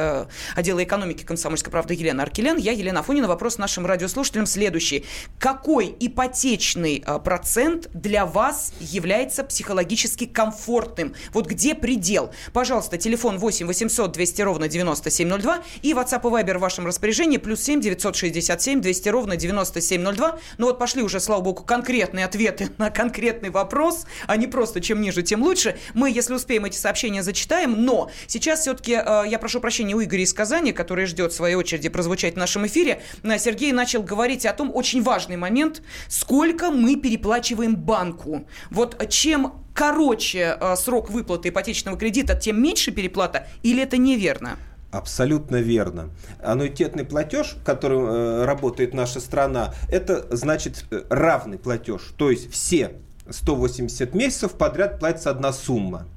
отдела 0.56 0.82
экономики 0.82 1.26
«Комсомольской 1.26 1.70
правды» 1.70 1.96
Елена 1.96 2.24
Аркелен. 2.24 2.56
Я 2.56 2.72
Елена 2.72 3.02
Афонина. 3.02 3.28
Вопрос 3.28 3.58
нашим 3.58 3.86
радиослушателям 3.86 4.46
следующий. 4.46 5.06
Какой 5.38 5.94
ипотечный 6.00 7.04
процент 7.26 7.90
для 7.94 8.26
вас 8.26 8.72
является 8.80 9.33
является 9.34 9.44
психологически 9.44 10.26
комфортным. 10.26 11.16
Вот 11.34 11.48
где 11.48 11.76
предел? 11.76 12.32
Пожалуйста, 12.54 12.98
телефон 12.98 13.38
8 13.38 13.66
800 13.68 14.12
200 14.12 14.42
ровно 14.42 14.68
9702 14.68 15.64
и 15.82 15.94
WhatsApp 15.94 16.22
и 16.22 16.44
Viber 16.44 16.58
в 16.58 16.62
вашем 16.62 16.86
распоряжении 16.86 17.38
плюс 17.38 17.62
7 17.62 17.82
967 17.82 18.82
200 18.82 19.10
ровно 19.10 19.36
9702. 19.36 20.40
Ну 20.58 20.68
вот 20.68 20.80
пошли 20.80 21.02
уже, 21.02 21.20
слава 21.20 21.42
богу, 21.42 21.64
конкретные 21.64 22.26
ответы 22.26 22.70
на 22.78 22.90
конкретный 22.90 23.50
вопрос, 23.50 24.06
а 24.28 24.38
не 24.38 24.48
просто 24.48 24.82
чем 24.82 25.02
ниже, 25.02 25.24
тем 25.24 25.42
лучше. 25.42 25.78
Мы, 25.94 26.12
если 26.12 26.34
успеем, 26.34 26.66
эти 26.66 26.78
сообщения 26.78 27.24
зачитаем, 27.24 27.86
но 27.86 28.12
сейчас 28.28 28.62
все-таки 28.62 28.94
э, 28.94 29.24
я 29.28 29.40
прошу 29.40 29.60
прощения 29.60 29.96
у 29.96 30.04
Игоря 30.04 30.24
из 30.24 30.34
Казани, 30.34 30.74
который 30.74 31.06
ждет 31.06 31.32
в 31.32 31.36
своей 31.36 31.56
очереди 31.56 31.90
прозвучать 31.90 32.36
в 32.36 32.38
нашем 32.38 32.68
эфире. 32.68 33.02
Сергей 33.40 33.72
начал 33.72 34.04
говорить 34.04 34.46
о 34.46 34.54
том, 34.54 34.72
очень 34.74 35.02
важный 35.02 35.38
момент, 35.38 35.82
сколько 36.08 36.70
мы 36.72 36.96
переплачиваем 36.96 37.76
банку. 37.76 38.46
Вот 38.70 38.96
чем 39.24 39.54
короче 39.74 40.58
э, 40.60 40.76
срок 40.76 41.10
выплаты 41.10 41.48
ипотечного 41.48 41.98
кредита, 41.98 42.36
тем 42.36 42.62
меньше 42.62 42.92
переплата, 42.92 43.48
или 43.64 43.82
это 43.82 43.96
неверно? 43.96 44.58
Абсолютно 44.92 45.62
верно. 45.62 46.10
Аннуитетный 46.44 47.06
платеж, 47.06 47.56
которым 47.64 48.06
э, 48.06 48.44
работает 48.44 48.94
наша 48.94 49.22
страна, 49.22 49.74
это 49.90 50.28
значит 50.36 50.84
э, 50.92 51.04
равный 51.10 51.58
платеж. 51.58 52.02
То 52.18 52.32
есть 52.32 52.52
все 52.52 52.98
180 53.30 54.14
месяцев 54.16 54.54
подряд 54.54 55.00
платится 55.00 55.30
одна 55.30 55.54
сумма. 55.54 56.08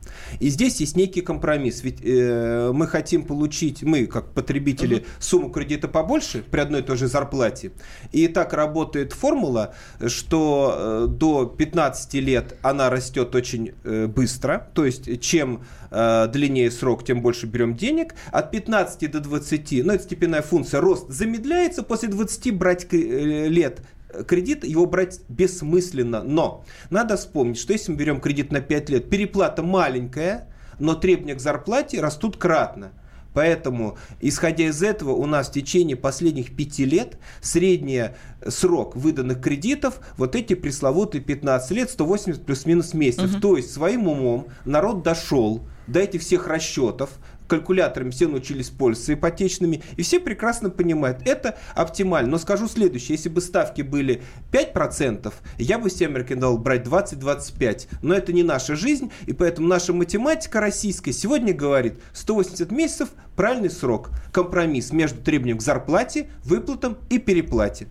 И 0.40 0.48
здесь 0.48 0.80
есть 0.80 0.96
некий 0.96 1.20
компромисс. 1.20 1.82
Ведь 1.82 2.00
э, 2.02 2.70
мы 2.72 2.86
хотим 2.86 3.24
получить, 3.24 3.82
мы 3.82 4.06
как 4.06 4.32
потребители, 4.32 5.06
сумму 5.18 5.50
кредита 5.50 5.88
побольше 5.88 6.44
при 6.50 6.60
одной 6.60 6.80
и 6.80 6.82
той 6.82 6.96
же 6.96 7.06
зарплате. 7.06 7.72
И 8.12 8.28
так 8.28 8.52
работает 8.52 9.12
формула, 9.12 9.74
что 10.06 10.74
э, 10.76 11.06
до 11.08 11.46
15 11.46 12.14
лет 12.14 12.56
она 12.62 12.90
растет 12.90 13.34
очень 13.34 13.74
э, 13.84 14.06
быстро. 14.06 14.68
То 14.74 14.84
есть 14.84 15.20
чем 15.20 15.64
э, 15.90 16.28
длиннее 16.32 16.70
срок, 16.70 17.04
тем 17.04 17.22
больше 17.22 17.46
берем 17.46 17.76
денег. 17.76 18.14
От 18.32 18.50
15 18.50 19.10
до 19.10 19.20
20, 19.20 19.84
ну 19.84 19.92
это 19.92 20.02
степенная 20.02 20.42
функция, 20.42 20.80
рост 20.80 21.08
замедляется. 21.08 21.82
После 21.82 22.08
20 22.08 22.54
брать 22.54 22.86
э, 22.92 23.48
лет 23.48 23.80
кредит, 24.24 24.64
его 24.64 24.86
брать 24.86 25.20
бессмысленно. 25.28 26.22
Но 26.22 26.64
надо 26.90 27.16
вспомнить, 27.16 27.58
что 27.58 27.72
если 27.72 27.92
мы 27.92 27.98
берем 27.98 28.20
кредит 28.20 28.52
на 28.52 28.60
5 28.60 28.90
лет, 28.90 29.10
переплата 29.10 29.62
маленькая, 29.62 30.48
но 30.78 30.94
требования 30.94 31.34
к 31.34 31.40
зарплате 31.40 32.00
растут 32.00 32.36
кратно. 32.36 32.92
Поэтому, 33.36 33.98
исходя 34.22 34.64
из 34.64 34.82
этого, 34.82 35.10
у 35.10 35.26
нас 35.26 35.50
в 35.50 35.52
течение 35.52 35.94
последних 35.94 36.56
пяти 36.56 36.86
лет 36.86 37.18
средний 37.42 38.04
срок 38.48 38.96
выданных 38.96 39.42
кредитов, 39.42 40.00
вот 40.16 40.34
эти 40.34 40.54
пресловутые 40.54 41.20
15 41.20 41.70
лет, 41.72 41.90
180 41.90 42.46
плюс-минус 42.46 42.94
месяцев. 42.94 43.32
Угу. 43.32 43.40
То 43.40 43.56
есть 43.58 43.74
своим 43.74 44.08
умом 44.08 44.46
народ 44.64 45.02
дошел 45.02 45.60
до 45.86 46.00
этих 46.00 46.22
всех 46.22 46.46
расчетов, 46.46 47.10
калькуляторами 47.46 48.10
все 48.10 48.28
научились 48.28 48.70
пользоваться 48.70 49.14
ипотечными, 49.14 49.82
и 49.96 50.02
все 50.02 50.20
прекрасно 50.20 50.70
понимают, 50.70 51.20
это 51.24 51.56
оптимально. 51.74 52.32
Но 52.32 52.38
скажу 52.38 52.68
следующее, 52.68 53.16
если 53.16 53.28
бы 53.28 53.40
ставки 53.40 53.82
были 53.82 54.22
5%, 54.52 55.32
я 55.58 55.78
бы 55.78 55.88
всем 55.88 56.16
рекомендовал 56.16 56.58
брать 56.58 56.86
20-25, 56.86 57.88
но 58.02 58.14
это 58.14 58.32
не 58.32 58.42
наша 58.42 58.76
жизнь, 58.76 59.10
и 59.26 59.32
поэтому 59.32 59.68
наша 59.68 59.92
математика 59.92 60.60
российская 60.60 61.12
сегодня 61.12 61.52
говорит 61.54 62.00
180 62.12 62.70
месяцев– 62.70 63.10
правильный 63.36 63.70
срок, 63.70 64.10
компромисс 64.32 64.92
между 64.92 65.22
требованием 65.22 65.58
к 65.58 65.62
зарплате, 65.62 66.28
выплатам 66.44 66.96
и 67.10 67.18
переплате. 67.18 67.86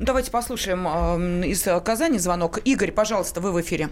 Давайте 0.00 0.30
послушаем 0.30 0.86
э, 0.86 1.46
из 1.46 1.62
Казани 1.84 2.18
звонок. 2.18 2.58
Игорь, 2.64 2.90
пожалуйста, 2.90 3.40
вы 3.40 3.52
в 3.52 3.60
эфире. 3.60 3.90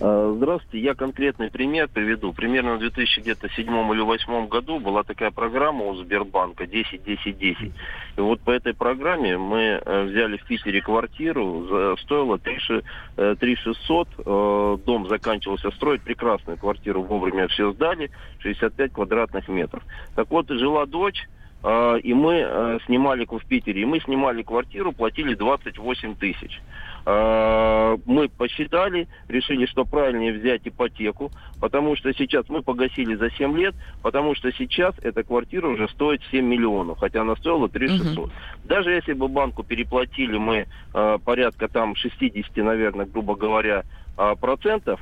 А, 0.00 0.32
Здравствуйте, 0.34 0.78
я 0.78 0.94
конкретный 0.94 1.50
пример 1.50 1.88
приведу. 1.88 2.32
Примерно 2.32 2.76
в 2.76 2.78
2007 2.78 3.66
или 3.66 4.02
2008 4.02 4.48
году 4.48 4.80
была 4.80 5.02
такая 5.02 5.30
программа 5.30 5.84
у 5.84 5.94
Сбербанка 5.96 6.64
10-10-10. 6.64 7.72
И 8.16 8.20
вот 8.20 8.40
по 8.40 8.50
этой 8.50 8.72
программе 8.74 9.36
мы 9.36 9.60
э, 9.60 10.04
взяли 10.04 10.38
в 10.38 10.44
Питере 10.44 10.80
квартиру, 10.80 11.96
стоило 11.98 12.38
3600, 12.38 14.08
э, 14.18 14.78
дом 14.86 15.08
заканчивался 15.08 15.70
строить, 15.72 16.02
прекрасную 16.02 16.56
квартиру 16.56 17.02
вовремя 17.02 17.48
все 17.48 17.72
сдали, 17.72 18.10
65 18.38 18.92
квадратных 18.92 19.48
метров. 19.48 19.82
Так 20.14 20.30
вот, 20.30 20.48
жила 20.48 20.86
дочь, 20.86 21.28
э, 21.62 21.98
и 22.02 22.14
мы 22.14 22.36
э, 22.36 22.78
снимали 22.86 23.26
в 23.30 23.44
Питере, 23.46 23.82
и 23.82 23.84
мы 23.84 24.00
снимали 24.00 24.42
квартиру, 24.42 24.92
платили 24.92 25.34
28 25.34 26.14
тысяч. 26.14 26.60
Э, 27.06 27.96
Мы 28.06 28.28
посчитали, 28.28 29.08
решили, 29.28 29.66
что 29.66 29.84
правильнее 29.84 30.32
взять 30.32 30.62
ипотеку, 30.64 31.30
потому 31.60 31.96
что 31.96 32.12
сейчас 32.12 32.48
мы 32.48 32.62
погасили 32.62 33.14
за 33.14 33.30
7 33.30 33.56
лет, 33.56 33.74
потому 34.02 34.34
что 34.34 34.52
сейчас 34.52 34.94
эта 35.02 35.22
квартира 35.22 35.68
уже 35.68 35.88
стоит 35.88 36.20
7 36.30 36.44
миллионов, 36.44 36.98
хотя 36.98 37.22
она 37.22 37.36
стоила 37.36 37.68
3 37.68 37.88
600. 37.88 38.30
Даже 38.64 38.90
если 38.90 39.12
бы 39.14 39.28
банку 39.28 39.62
переплатили 39.62 40.36
мы 40.36 40.66
э, 40.94 41.18
порядка 41.24 41.68
там 41.68 41.94
60, 41.96 42.56
наверное, 42.56 43.06
грубо 43.06 43.34
говоря, 43.34 43.84
э, 44.16 44.34
процентов, 44.40 45.00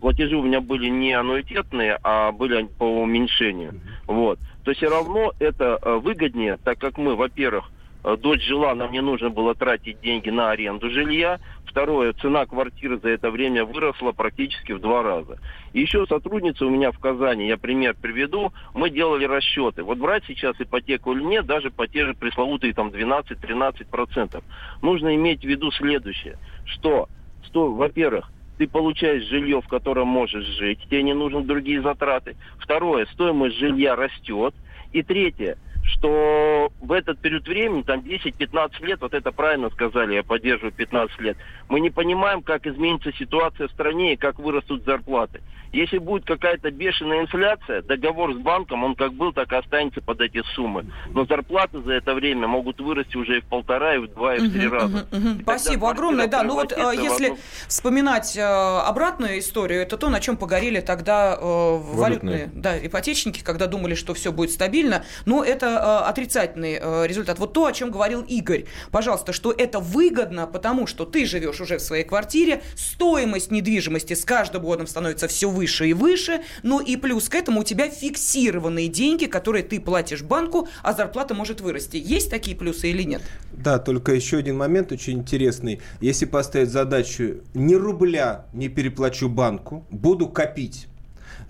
платежи 0.00 0.36
у 0.36 0.42
меня 0.42 0.60
были 0.60 0.88
не 0.88 1.12
аннуитетные, 1.12 2.00
а 2.02 2.32
были 2.32 2.64
по 2.78 3.02
уменьшению. 3.02 3.80
Вот. 4.08 4.40
То 4.64 4.74
все 4.74 4.88
равно 4.90 5.32
это 5.38 5.78
выгоднее, 6.02 6.58
так 6.64 6.78
как 6.78 6.98
мы, 6.98 7.14
во-первых, 7.14 7.70
дочь 8.02 8.44
жила, 8.44 8.74
нам 8.74 8.92
не 8.92 9.00
нужно 9.00 9.30
было 9.30 9.54
тратить 9.54 10.00
деньги 10.00 10.30
на 10.30 10.50
аренду 10.50 10.90
жилья. 10.90 11.38
Второе, 11.66 12.12
цена 12.14 12.46
квартиры 12.46 12.98
за 12.98 13.10
это 13.10 13.30
время 13.30 13.64
выросла 13.64 14.12
практически 14.12 14.72
в 14.72 14.80
два 14.80 15.02
раза. 15.02 15.38
Еще 15.74 16.06
сотрудница 16.06 16.64
у 16.64 16.70
меня 16.70 16.92
в 16.92 16.98
Казани, 16.98 17.46
я 17.46 17.58
пример 17.58 17.94
приведу, 18.00 18.52
мы 18.74 18.90
делали 18.90 19.24
расчеты. 19.24 19.82
Вот 19.82 19.98
брать 19.98 20.24
сейчас 20.26 20.56
ипотеку 20.58 21.12
или 21.12 21.22
нет, 21.22 21.46
даже 21.46 21.70
по 21.70 21.86
те 21.86 22.06
же 22.06 22.14
пресловутые 22.14 22.72
там 22.72 22.88
12-13 22.88 23.86
процентов. 23.90 24.42
Нужно 24.80 25.14
иметь 25.14 25.42
в 25.42 25.48
виду 25.48 25.70
следующее, 25.72 26.38
что, 26.64 27.08
что 27.44 27.70
во-первых, 27.70 28.30
ты 28.56 28.66
получаешь 28.66 29.24
жилье, 29.28 29.60
в 29.60 29.68
котором 29.68 30.08
можешь 30.08 30.44
жить, 30.44 30.80
тебе 30.82 31.02
не 31.02 31.14
нужны 31.14 31.42
другие 31.42 31.80
затраты. 31.80 32.36
Второе, 32.58 33.06
стоимость 33.12 33.56
жилья 33.56 33.94
растет. 33.94 34.54
И 34.92 35.02
третье, 35.02 35.58
что 35.88 36.70
в 36.80 36.92
этот 36.92 37.18
период 37.20 37.46
времени, 37.46 37.82
там 37.82 38.00
10-15 38.00 38.84
лет, 38.84 39.00
вот 39.00 39.14
это 39.14 39.32
правильно 39.32 39.70
сказали, 39.70 40.14
я 40.14 40.22
поддерживаю 40.22 40.72
15 40.72 41.20
лет, 41.20 41.36
мы 41.68 41.80
не 41.80 41.90
понимаем, 41.90 42.42
как 42.42 42.66
изменится 42.66 43.12
ситуация 43.12 43.68
в 43.68 43.72
стране 43.72 44.14
и 44.14 44.16
как 44.16 44.38
вырастут 44.38 44.84
зарплаты. 44.84 45.40
Если 45.70 45.98
будет 45.98 46.24
какая-то 46.24 46.70
бешеная 46.70 47.20
инфляция, 47.20 47.82
договор 47.82 48.32
с 48.32 48.38
банком, 48.38 48.84
он 48.84 48.94
как 48.94 49.12
был, 49.12 49.34
так 49.34 49.52
и 49.52 49.56
останется 49.56 50.00
под 50.00 50.18
эти 50.22 50.42
суммы. 50.54 50.86
Но 51.10 51.26
зарплаты 51.26 51.82
за 51.82 51.92
это 51.92 52.14
время 52.14 52.48
могут 52.48 52.80
вырасти 52.80 53.18
уже 53.18 53.38
и 53.38 53.40
в 53.42 53.44
полтора, 53.44 53.96
и 53.96 53.98
в 53.98 54.08
два, 54.14 54.36
и 54.36 54.38
в 54.38 54.50
три 54.50 54.66
раза. 54.66 55.06
Спасибо 55.42 55.90
огромное. 55.90 56.26
Да, 56.26 56.42
ну 56.42 56.54
вот 56.54 56.72
э, 56.72 56.92
если 56.94 57.26
одну- 57.26 57.38
вспоминать 57.68 58.34
э, 58.34 58.40
обратную 58.42 59.38
историю, 59.40 59.82
это 59.82 59.98
то, 59.98 60.08
на 60.08 60.20
чем 60.20 60.38
погорели 60.38 60.80
тогда 60.80 61.36
э, 61.38 61.42
валютные, 61.42 61.98
Валютные. 61.98 62.50
да, 62.54 62.78
ипотечники, 62.86 63.44
когда 63.44 63.66
думали, 63.66 63.94
что 63.94 64.14
все 64.14 64.32
будет 64.32 64.50
стабильно. 64.52 65.04
Но 65.26 65.44
это 65.44 65.77
э, 65.78 66.08
отрицательный 66.08 66.78
э, 66.80 67.06
результат. 67.06 67.38
Вот 67.38 67.52
то, 67.52 67.66
о 67.66 67.72
чем 67.72 67.90
говорил 67.90 68.22
Игорь. 68.22 68.66
Пожалуйста, 68.90 69.32
что 69.32 69.52
это 69.52 69.80
выгодно, 69.80 70.46
потому 70.46 70.86
что 70.86 71.04
ты 71.04 71.26
живешь 71.26 71.60
уже 71.60 71.78
в 71.78 71.82
своей 71.82 72.04
квартире, 72.04 72.62
стоимость 72.76 73.50
недвижимости 73.50 74.14
с 74.14 74.24
каждым 74.24 74.62
годом 74.62 74.86
становится 74.86 75.28
все 75.28 75.48
выше 75.48 75.88
и 75.88 75.92
выше, 75.92 76.42
ну 76.62 76.80
и 76.80 76.96
плюс 76.96 77.28
к 77.28 77.34
этому 77.34 77.60
у 77.60 77.64
тебя 77.64 77.88
фиксированные 77.88 78.88
деньги, 78.88 79.26
которые 79.26 79.64
ты 79.64 79.80
платишь 79.80 80.22
банку, 80.22 80.68
а 80.82 80.92
зарплата 80.92 81.34
может 81.34 81.60
вырасти. 81.60 81.96
Есть 81.96 82.30
такие 82.30 82.56
плюсы 82.56 82.90
или 82.90 83.02
нет? 83.02 83.22
Да, 83.52 83.78
только 83.78 84.12
еще 84.12 84.38
один 84.38 84.56
момент 84.56 84.92
очень 84.92 85.18
интересный. 85.18 85.80
Если 86.00 86.26
поставить 86.26 86.70
задачу 86.70 87.42
ни 87.54 87.74
рубля 87.74 88.46
не 88.52 88.68
переплачу 88.68 89.28
банку, 89.28 89.86
буду 89.90 90.28
копить, 90.28 90.86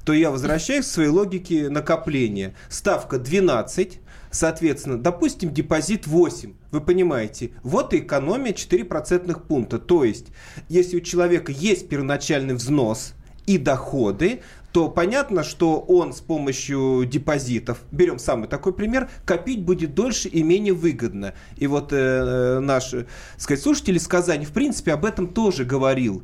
то 0.05 0.13
я 0.13 0.31
возвращаюсь 0.31 0.87
к 0.87 0.89
своей 0.89 1.11
логике 1.11 1.69
накопления. 1.69 2.55
Ставка 2.71 3.19
12, 3.19 4.01
соответственно, 4.31 4.99
допустим, 4.99 5.53
депозит 5.53 6.07
8. 6.07 6.55
Вы 6.71 6.81
понимаете, 6.81 7.51
вот 7.63 7.95
и 7.95 7.99
экономия 7.99 8.53
4 8.53 8.85
процентных 8.85 9.45
пункта. 9.45 9.79
То 9.79 10.05
есть, 10.05 10.27
если 10.69 10.97
у 10.97 11.01
человека 11.01 11.53
есть 11.53 11.89
первоначальный 11.89 12.55
взнос 12.55 13.15
и 13.47 13.59
доходы, 13.59 14.41
то 14.73 14.89
понятно, 14.89 15.43
что 15.45 15.81
он 15.81 16.13
с 16.13 16.21
помощью 16.21 17.05
депозитов, 17.07 17.79
берем 17.91 18.19
самый 18.19 18.49
такой 18.49 18.75
пример, 18.75 19.09
копить 19.25 19.63
будет 19.63 19.95
дольше 19.95 20.29
и 20.29 20.43
менее 20.43 20.75
выгодно. 20.75 21.33
И 21.57 21.67
вот 21.67 21.93
э, 21.93 22.59
наш, 22.61 22.93
э, 22.93 23.07
сказать, 23.39 23.63
слушатель 23.63 23.97
из 23.97 24.07
Казани, 24.07 24.45
в 24.45 24.53
принципе, 24.53 24.93
об 24.93 25.05
этом 25.05 25.29
тоже 25.29 25.65
говорил. 25.65 26.23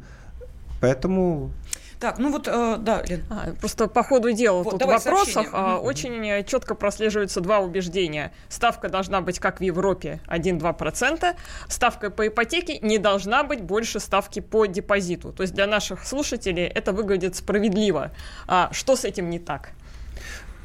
Поэтому 0.81 1.51
Так, 2.05 2.19
ну 2.19 2.31
вот, 2.31 2.47
э, 2.49 2.77
да, 2.81 3.03
Лен. 3.09 3.25
А, 3.31 3.55
просто 3.59 3.89
по 3.89 4.03
ходу 4.03 4.31
дела 4.31 4.63
Вот, 4.63 4.73
тут 4.73 4.83
в 4.83 4.87
вопросах 4.87 5.49
а, 5.53 5.77
Мгм. 5.79 5.87
очень 5.87 6.45
четко 6.45 6.75
прослеживаются 6.75 7.41
два 7.41 7.61
убеждения. 7.61 8.31
Ставка 8.51 8.91
должна 8.91 9.23
быть, 9.23 9.39
как 9.39 9.61
в 9.61 9.63
Европе, 9.63 10.21
1-2%. 10.27 11.35
Ставка 11.67 12.11
по 12.11 12.27
ипотеке 12.27 12.79
не 12.81 12.99
должна 12.99 13.43
быть 13.43 13.63
больше 13.63 14.01
ставки 14.01 14.41
по 14.41 14.67
депозиту. 14.67 15.33
То 15.33 15.45
есть 15.45 15.55
для 15.55 15.67
наших 15.67 16.07
слушателей 16.07 16.67
это 16.67 16.93
выглядит 16.93 17.37
справедливо. 17.37 18.11
А 18.47 18.69
что 18.73 18.97
с 18.97 19.07
этим 19.07 19.31
не 19.31 19.39
так? 19.39 19.71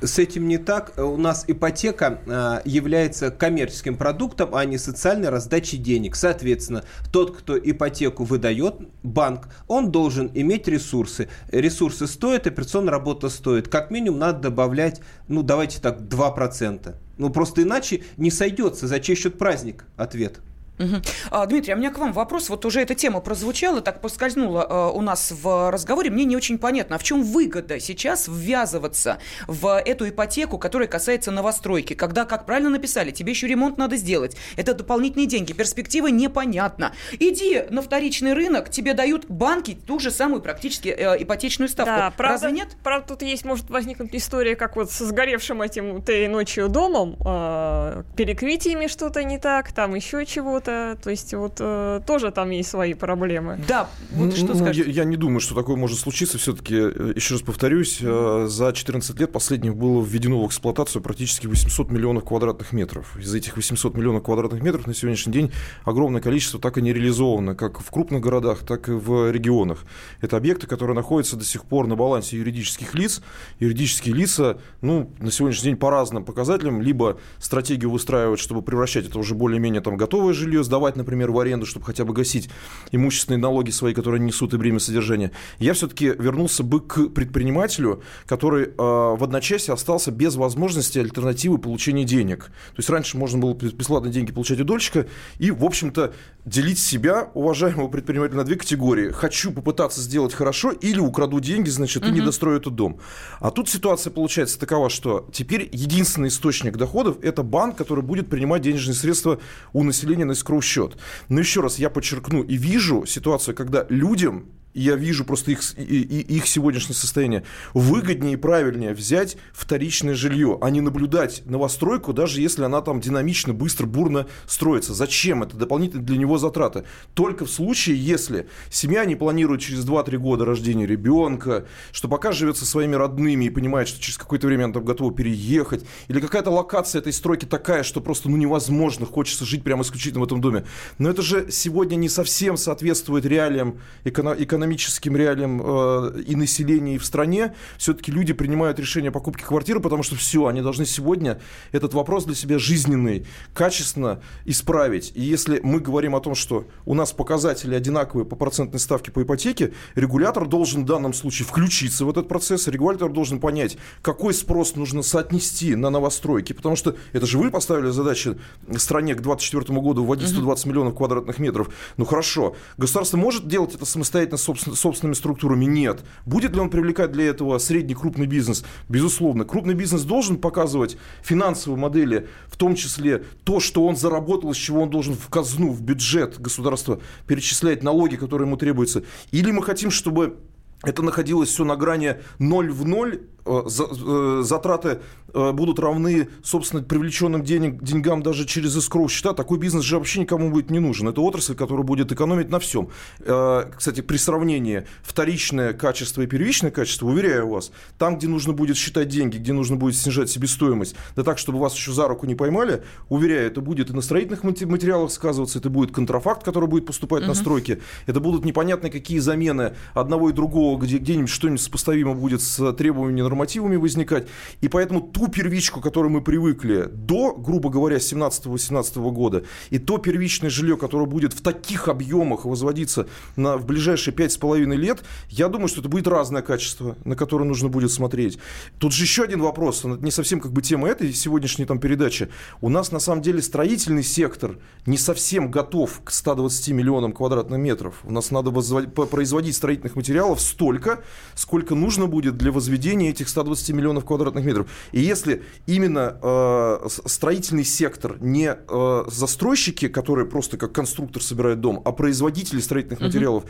С 0.01 0.19
этим 0.19 0.47
не 0.47 0.57
так. 0.57 0.93
У 0.97 1.17
нас 1.17 1.45
ипотека 1.47 2.19
э, 2.25 2.61
является 2.65 3.31
коммерческим 3.31 3.97
продуктом, 3.97 4.55
а 4.55 4.65
не 4.65 4.77
социальной 4.77 5.29
раздачей 5.29 5.77
денег. 5.77 6.15
Соответственно, 6.15 6.83
тот, 7.11 7.35
кто 7.35 7.57
ипотеку 7.57 8.23
выдает, 8.23 8.75
банк, 9.03 9.49
он 9.67 9.91
должен 9.91 10.31
иметь 10.33 10.67
ресурсы. 10.67 11.29
Ресурсы 11.51 12.07
стоят, 12.07 12.47
операционная 12.47 12.91
работа 12.91 13.29
стоит. 13.29 13.67
Как 13.67 13.91
минимум 13.91 14.19
надо 14.19 14.39
добавлять, 14.49 15.01
ну 15.27 15.43
давайте 15.43 15.79
так, 15.79 15.99
2%. 16.01 16.95
Ну 17.17 17.29
просто 17.29 17.63
иначе 17.63 18.03
не 18.17 18.31
сойдется. 18.31 18.87
За 18.87 18.99
чей 18.99 19.15
счет 19.15 19.37
праздник? 19.37 19.85
Ответ. 19.97 20.39
Мгм. 20.79 21.01
А, 21.29 21.45
Дмитрий, 21.45 21.73
а 21.73 21.75
у 21.75 21.79
меня 21.79 21.91
к 21.91 21.97
вам 21.97 22.13
вопрос. 22.13 22.49
Вот 22.49 22.65
уже 22.65 22.81
эта 22.81 22.95
тема 22.95 23.19
прозвучала, 23.19 23.81
так 23.81 24.01
поскользнула 24.01 24.65
э, 24.67 24.97
у 24.97 25.01
нас 25.01 25.31
в 25.31 25.69
разговоре. 25.71 26.09
Мне 26.09 26.23
не 26.23 26.37
очень 26.37 26.57
понятно, 26.57 26.95
а 26.95 26.99
в 26.99 27.03
чем 27.03 27.21
выгода 27.21 27.79
сейчас 27.81 28.27
ввязываться 28.29 29.19
в 29.47 29.77
эту 29.79 30.07
ипотеку, 30.07 30.57
которая 30.57 30.87
касается 30.87 31.31
новостройки, 31.31 31.93
когда, 31.93 32.23
как 32.23 32.45
правильно 32.45 32.69
написали, 32.69 33.11
тебе 33.11 33.31
еще 33.31 33.47
ремонт 33.47 33.77
надо 33.77 33.97
сделать. 33.97 34.37
Это 34.55 34.73
дополнительные 34.73 35.27
деньги, 35.27 35.51
перспектива 35.51 36.07
непонятна. 36.07 36.93
Иди 37.19 37.63
на 37.69 37.81
вторичный 37.81 38.33
рынок, 38.33 38.69
тебе 38.69 38.93
дают 38.93 39.25
банки 39.25 39.77
ту 39.85 39.99
же 39.99 40.11
самую 40.11 40.41
практически 40.41 40.87
э, 40.87 41.21
ипотечную 41.21 41.67
ставку. 41.67 41.93
Да, 41.93 42.13
правда, 42.15 42.45
Разве 42.45 42.51
нет? 42.51 42.77
Правда, 42.83 43.05
тут 43.09 43.21
есть, 43.23 43.43
может 43.43 43.69
возникнуть 43.69 44.15
история, 44.15 44.55
как 44.55 44.77
вот 44.77 44.89
со 44.89 45.05
сгоревшим 45.05 45.61
этим 45.61 46.01
той 46.01 46.29
ночью 46.29 46.69
домом, 46.69 47.17
э, 47.25 48.03
перекрытиями 48.15 48.87
что-то 48.87 49.25
не 49.25 49.37
так, 49.39 49.73
там 49.73 49.93
еще 49.93 50.25
чего-то. 50.25 50.68
То 51.01 51.09
есть 51.09 51.33
вот 51.33 51.57
э, 51.59 52.01
тоже 52.05 52.31
там 52.31 52.49
есть 52.51 52.69
свои 52.69 52.93
проблемы. 52.93 53.59
Да, 53.67 53.89
вот 54.11 54.35
что 54.35 54.47
Ну, 54.47 54.53
я, 54.53 54.59
скажете? 54.59 54.91
я 54.91 55.03
не 55.03 55.17
думаю, 55.17 55.39
что 55.39 55.55
такое 55.55 55.75
может 55.75 55.99
случиться. 55.99 56.37
Все-таки, 56.37 56.75
еще 56.75 57.35
раз 57.35 57.41
повторюсь, 57.41 57.99
э, 58.01 58.45
за 58.47 58.73
14 58.73 59.19
лет 59.19 59.31
последних 59.31 59.75
было 59.75 60.03
введено 60.03 60.43
в 60.43 60.47
эксплуатацию 60.47 61.01
практически 61.01 61.47
800 61.47 61.91
миллионов 61.91 62.25
квадратных 62.25 62.71
метров. 62.73 63.17
Из 63.17 63.33
этих 63.33 63.55
800 63.55 63.95
миллионов 63.95 64.23
квадратных 64.23 64.61
метров 64.61 64.87
на 64.87 64.93
сегодняшний 64.93 65.33
день 65.33 65.51
огромное 65.83 66.21
количество 66.21 66.59
так 66.59 66.77
и 66.77 66.81
не 66.81 66.93
реализовано, 66.93 67.55
как 67.55 67.79
в 67.79 67.89
крупных 67.91 68.21
городах, 68.21 68.59
так 68.59 68.89
и 68.89 68.91
в 68.91 69.31
регионах. 69.31 69.85
Это 70.21 70.37
объекты, 70.37 70.67
которые 70.67 70.95
находятся 70.95 71.35
до 71.35 71.45
сих 71.45 71.65
пор 71.65 71.87
на 71.87 71.95
балансе 71.95 72.37
юридических 72.37 72.93
лиц. 72.95 73.21
Юридические 73.59 74.15
лица, 74.15 74.57
ну, 74.81 75.11
на 75.19 75.31
сегодняшний 75.31 75.71
день 75.71 75.77
по 75.77 75.89
разным 75.89 76.23
показателям, 76.25 76.81
либо 76.81 77.19
стратегию 77.39 77.91
выстраивают, 77.91 78.39
чтобы 78.39 78.61
превращать 78.61 79.05
это 79.05 79.19
уже 79.19 79.35
более-менее 79.35 79.81
там 79.81 79.97
готовое 79.97 80.33
жилье, 80.33 80.58
сдавать, 80.63 80.95
например, 80.95 81.31
в 81.31 81.39
аренду, 81.39 81.65
чтобы 81.65 81.85
хотя 81.85 82.05
бы 82.05 82.13
гасить 82.13 82.49
имущественные 82.91 83.39
налоги 83.39 83.71
свои, 83.71 83.93
которые 83.93 84.21
несут 84.21 84.53
и 84.53 84.57
бремя 84.57 84.79
содержания. 84.79 85.31
Я 85.59 85.73
все-таки 85.73 86.07
вернулся 86.07 86.63
бы 86.63 86.81
к 86.81 87.09
предпринимателю, 87.09 88.03
который 88.25 88.65
э, 88.65 88.71
в 88.77 89.23
одночасье 89.23 89.73
остался 89.73 90.11
без 90.11 90.35
возможности 90.35 90.99
альтернативы 90.99 91.57
получения 91.57 92.03
денег. 92.03 92.45
То 92.45 92.77
есть 92.77 92.89
раньше 92.89 93.17
можно 93.17 93.39
было 93.39 93.53
бесплатно 93.53 94.09
деньги 94.09 94.31
получать 94.31 94.59
у 94.59 94.63
дольщика 94.63 95.07
и, 95.37 95.51
в 95.51 95.63
общем-то, 95.63 96.13
делить 96.45 96.79
себя, 96.79 97.29
уважаемого 97.33 97.87
предпринимателя, 97.87 98.37
на 98.37 98.43
две 98.43 98.55
категории. 98.55 99.11
Хочу 99.11 99.51
попытаться 99.51 100.01
сделать 100.01 100.33
хорошо 100.33 100.71
или 100.71 100.99
украду 100.99 101.39
деньги, 101.39 101.69
значит, 101.69 102.05
и 102.05 102.11
не 102.11 102.21
дострою 102.21 102.57
этот 102.57 102.75
дом. 102.75 102.99
А 103.39 103.51
тут 103.51 103.69
ситуация 103.69 104.11
получается 104.11 104.59
такова, 104.59 104.89
что 104.89 105.27
теперь 105.31 105.69
единственный 105.71 106.29
источник 106.29 106.77
доходов– 106.77 107.17
это 107.21 107.43
банк, 107.43 107.75
который 107.77 108.03
будет 108.03 108.29
принимать 108.29 108.61
денежные 108.61 108.95
средства 108.95 109.39
у 109.73 109.83
населения 109.83 110.25
на 110.25 110.33
escrow 110.49 110.61
счет. 110.61 110.97
Но 111.29 111.39
еще 111.39 111.61
раз 111.61 111.79
я 111.79 111.89
подчеркну 111.89 112.43
и 112.43 112.57
вижу 112.57 113.05
ситуацию, 113.05 113.55
когда 113.55 113.85
людям 113.89 114.45
я 114.73 114.95
вижу 114.95 115.25
просто 115.25 115.51
их, 115.51 115.61
их 115.77 116.47
сегодняшнее 116.47 116.95
состояние, 116.95 117.43
выгоднее 117.73 118.33
и 118.33 118.37
правильнее 118.37 118.93
взять 118.93 119.37
вторичное 119.53 120.13
жилье, 120.13 120.57
а 120.61 120.69
не 120.69 120.81
наблюдать 120.81 121.43
новостройку, 121.45 122.13
даже 122.13 122.41
если 122.41 122.63
она 122.63 122.81
там 122.81 123.01
динамично, 123.01 123.53
быстро, 123.53 123.85
бурно 123.85 124.27
строится. 124.47 124.93
Зачем? 124.93 125.43
Это 125.43 125.57
дополнительные 125.57 126.05
для 126.05 126.17
него 126.17 126.37
затраты. 126.37 126.83
Только 127.13 127.45
в 127.45 127.49
случае, 127.49 127.97
если 127.97 128.47
семья 128.69 129.05
не 129.05 129.15
планирует 129.15 129.61
через 129.61 129.85
2-3 129.85 130.17
года 130.17 130.45
рождения 130.45 130.85
ребенка, 130.85 131.65
что 131.91 132.07
пока 132.07 132.31
живет 132.31 132.57
со 132.57 132.65
своими 132.65 132.95
родными 132.95 133.45
и 133.45 133.49
понимает, 133.49 133.87
что 133.87 133.99
через 134.01 134.17
какое-то 134.17 134.47
время 134.47 134.65
она 134.65 134.73
там 134.73 134.85
готова 134.85 135.13
переехать, 135.13 135.85
или 136.07 136.19
какая-то 136.19 136.51
локация 136.51 136.99
этой 136.99 137.13
стройки 137.13 137.45
такая, 137.45 137.83
что 137.83 138.01
просто 138.01 138.29
ну, 138.29 138.37
невозможно, 138.37 139.05
хочется 139.05 139.45
жить 139.45 139.63
прямо 139.63 139.83
исключительно 139.83 140.21
в 140.21 140.25
этом 140.25 140.41
доме. 140.41 140.65
Но 140.97 141.09
это 141.09 141.21
же 141.21 141.47
сегодня 141.51 141.95
не 141.95 142.09
совсем 142.09 142.57
соответствует 142.57 143.25
реалиям, 143.25 143.79
эконо- 144.03 144.35
экономическим 144.59 145.15
реалиям 145.15 145.61
э, 145.63 146.21
и 146.27 146.35
населения, 146.35 146.95
и 146.95 146.97
в 146.97 147.05
стране. 147.05 147.55
Все-таки 147.77 148.11
люди 148.11 148.33
принимают 148.33 148.79
решение 148.79 149.09
о 149.09 149.11
покупке 149.11 149.45
квартиры, 149.45 149.79
потому 149.79 150.03
что 150.03 150.15
все, 150.15 150.47
они 150.47 150.61
должны 150.61 150.85
сегодня 150.85 151.39
этот 151.71 151.93
вопрос 151.93 152.25
для 152.25 152.35
себя 152.35 152.59
жизненный, 152.59 153.25
качественно 153.53 154.21
исправить. 154.45 155.11
И 155.15 155.21
если 155.21 155.59
мы 155.63 155.79
говорим 155.79 156.15
о 156.15 156.19
том, 156.19 156.35
что 156.35 156.67
у 156.85 156.93
нас 156.93 157.13
показатели 157.13 157.73
одинаковые 157.73 158.25
по 158.25 158.35
процентной 158.35 158.79
ставке 158.79 159.11
по 159.11 159.23
ипотеке, 159.23 159.73
регулятор 159.95 160.47
должен 160.47 160.83
в 160.83 160.85
данном 160.85 161.13
случае 161.13 161.47
включиться 161.47 162.05
в 162.05 162.09
этот 162.09 162.27
процесс, 162.27 162.67
регулятор 162.67 163.11
должен 163.11 163.39
понять, 163.39 163.77
какой 164.01 164.33
спрос 164.33 164.75
нужно 164.75 165.03
соотнести 165.03 165.75
на 165.75 165.89
новостройки, 165.89 166.53
потому 166.53 166.75
что 166.75 166.95
это 167.13 167.25
же 167.25 167.37
вы 167.37 167.49
поставили 167.49 167.89
задачу 167.89 168.37
стране 168.77 169.15
к 169.15 169.21
2024 169.21 169.79
году 169.79 170.03
вводить 170.03 170.29
120 170.29 170.65
миллионов 170.65 170.95
квадратных 170.95 171.39
метров. 171.39 171.69
Ну 171.97 172.05
хорошо, 172.05 172.55
государство 172.77 173.17
может 173.17 173.47
делать 173.47 173.75
это 173.75 173.85
самостоятельно 173.85 174.37
собствен- 174.49 174.75
собственными 174.75 175.13
структурами? 175.15 175.65
Нет. 175.65 176.03
Будет 176.25 176.53
ли 176.53 176.59
он 176.59 176.69
привлекать 176.69 177.11
для 177.11 177.25
этого 177.25 177.57
средний 177.59 177.95
крупный 177.95 178.25
бизнес? 178.27 178.63
Безусловно. 178.87 179.45
Крупный 179.45 179.73
бизнес 179.73 180.03
должен 180.03 180.37
показывать 180.37 180.97
финансовые 181.23 181.79
модели, 181.79 182.27
в 182.47 182.57
том 182.57 182.75
числе 182.75 183.19
то, 183.43 183.59
что 183.59 183.85
он 183.85 183.95
заработал, 183.95 184.51
из 184.51 184.57
чего 184.57 184.81
он 184.81 184.89
должен 184.89 185.13
в 185.15 185.27
казну, 185.29 185.71
в 185.71 185.81
бюджет 185.81 186.39
государства 186.39 186.99
перечислять 187.27 187.83
налоги, 187.83 188.15
которые 188.15 188.47
ему 188.47 188.57
требуются. 188.57 189.03
Или 189.31 189.51
мы 189.51 189.63
хотим, 189.63 189.91
чтобы 189.91 190.37
это 190.83 191.01
находилось 191.03 191.49
все 191.49 191.65
на 191.65 191.75
грани 191.75 192.15
0 192.39 192.71
в 192.71 192.85
0, 192.85 193.11
за- 193.11 193.17
э, 193.17 193.19
затраты 193.45 194.99
э, 195.33 195.51
будут 195.51 195.79
равны, 195.79 196.29
собственно, 196.43 196.83
привлеченным 196.83 197.43
денег, 197.43 197.81
деньгам 197.83 198.23
даже 198.23 198.45
через 198.45 198.75
искроу 198.75 199.09
счета. 199.09 199.33
Такой 199.33 199.57
бизнес 199.57 199.83
же 199.83 199.97
вообще 199.97 200.21
никому 200.21 200.51
будет 200.51 200.69
не 200.69 200.79
нужен. 200.79 201.07
Это 201.07 201.21
отрасль, 201.21 201.55
которая 201.55 201.83
будет 201.83 202.11
экономить 202.11 202.49
на 202.49 202.59
всем. 202.59 202.89
Э, 203.19 203.65
Кстати, 203.75 204.01
при 204.01 204.17
сравнении 204.17 204.85
вторичное 205.03 205.73
качество 205.73 206.21
и 206.21 206.27
первичное 206.27 206.71
качество, 206.71 207.07
уверяю 207.07 207.49
вас, 207.49 207.71
там, 207.97 208.17
где 208.17 208.27
нужно 208.27 208.53
будет 208.53 208.77
считать 208.77 209.07
деньги, 209.07 209.37
где 209.37 209.53
нужно 209.53 209.75
будет 209.75 209.95
снижать 209.95 210.29
себестоимость, 210.29 210.95
да 211.15 211.23
так, 211.23 211.37
чтобы 211.37 211.59
вас 211.59 211.75
еще 211.75 211.91
за 211.91 212.07
руку 212.07 212.25
не 212.25 212.35
поймали, 212.35 212.83
уверяю, 213.09 213.47
это 213.47 213.61
будет 213.61 213.89
и 213.89 213.93
на 213.93 214.01
строительных 214.01 214.43
материалах 214.43 215.11
сказываться, 215.11 215.59
это 215.59 215.69
будет 215.69 215.91
контрафакт, 215.91 216.43
который 216.43 216.67
будет 216.69 216.85
поступать 216.85 217.25
на 217.27 217.33
стройки, 217.33 217.81
это 218.05 218.19
будут 218.19 218.45
непонятно 218.45 218.89
какие 218.89 219.19
замены 219.19 219.75
одного 219.93 220.29
и 220.29 220.33
другого, 220.33 220.79
где 220.79 220.97
где-нибудь 220.97 221.29
что-нибудь 221.29 221.61
сопоставимо 221.61 222.13
будет 222.13 222.41
с 222.41 222.73
требованиями, 222.73 223.21
нормативами 223.39 223.77
возникать. 223.77 224.27
И 224.61 224.67
поэтому 224.67 225.01
ту 225.01 225.29
первичку, 225.29 225.79
к 225.79 225.83
которой 225.83 226.09
мы 226.09 226.21
привыкли 226.21 226.89
до, 226.91 227.33
грубо 227.33 227.69
говоря, 227.69 227.97
17-18 227.97 229.11
года, 229.11 229.43
и 229.69 229.79
то 229.79 229.97
первичное 229.97 230.49
жилье, 230.49 230.75
которое 230.75 231.05
будет 231.05 231.33
в 231.33 231.41
таких 231.41 231.87
объемах 231.87 232.45
возводиться 232.45 233.07
на, 233.37 233.57
в 233.57 233.65
ближайшие 233.65 234.13
5,5 234.13 234.75
лет, 234.75 235.03
я 235.29 235.47
думаю, 235.47 235.69
что 235.69 235.79
это 235.79 235.89
будет 235.89 236.07
разное 236.07 236.41
качество, 236.41 236.97
на 237.05 237.15
которое 237.15 237.45
нужно 237.45 237.69
будет 237.69 237.91
смотреть. 237.91 238.39
Тут 238.77 238.93
же 238.93 239.03
еще 239.03 239.23
один 239.23 239.41
вопрос, 239.41 239.83
не 239.85 240.11
совсем 240.11 240.41
как 240.41 240.51
бы 240.51 240.61
тема 240.61 240.89
этой 240.89 241.13
сегодняшней 241.13 241.65
там 241.65 241.79
передачи. 241.79 242.27
У 242.61 242.69
нас 242.69 242.91
на 242.91 242.99
самом 242.99 243.21
деле 243.21 243.41
строительный 243.41 244.03
сектор 244.03 244.57
не 244.85 244.97
совсем 244.97 245.49
готов 245.49 246.01
к 246.03 246.11
120 246.11 246.69
миллионам 246.69 247.13
квадратных 247.13 247.59
метров. 247.59 247.95
У 248.03 248.11
нас 248.11 248.31
надо 248.31 248.51
производить 248.51 249.55
строительных 249.55 249.95
материалов 249.95 250.41
столько, 250.41 251.03
сколько 251.35 251.75
нужно 251.75 252.07
будет 252.07 252.37
для 252.37 252.51
возведения 252.51 253.11
этих 253.19 253.29
120 253.29 253.69
миллионов 253.71 254.05
квадратных 254.05 254.45
метров. 254.45 254.67
И 254.91 255.01
если 255.01 255.43
именно 255.67 256.17
э, 256.21 256.87
строительный 257.05 257.65
сектор 257.65 258.17
не 258.21 258.55
э, 258.55 259.03
застройщики, 259.07 259.87
которые 259.87 260.25
просто 260.25 260.57
как 260.57 260.71
конструктор 260.71 261.21
собирают 261.21 261.59
дом, 261.61 261.81
а 261.83 261.91
производители 261.91 262.59
строительных 262.59 263.01
материалов 263.01 263.43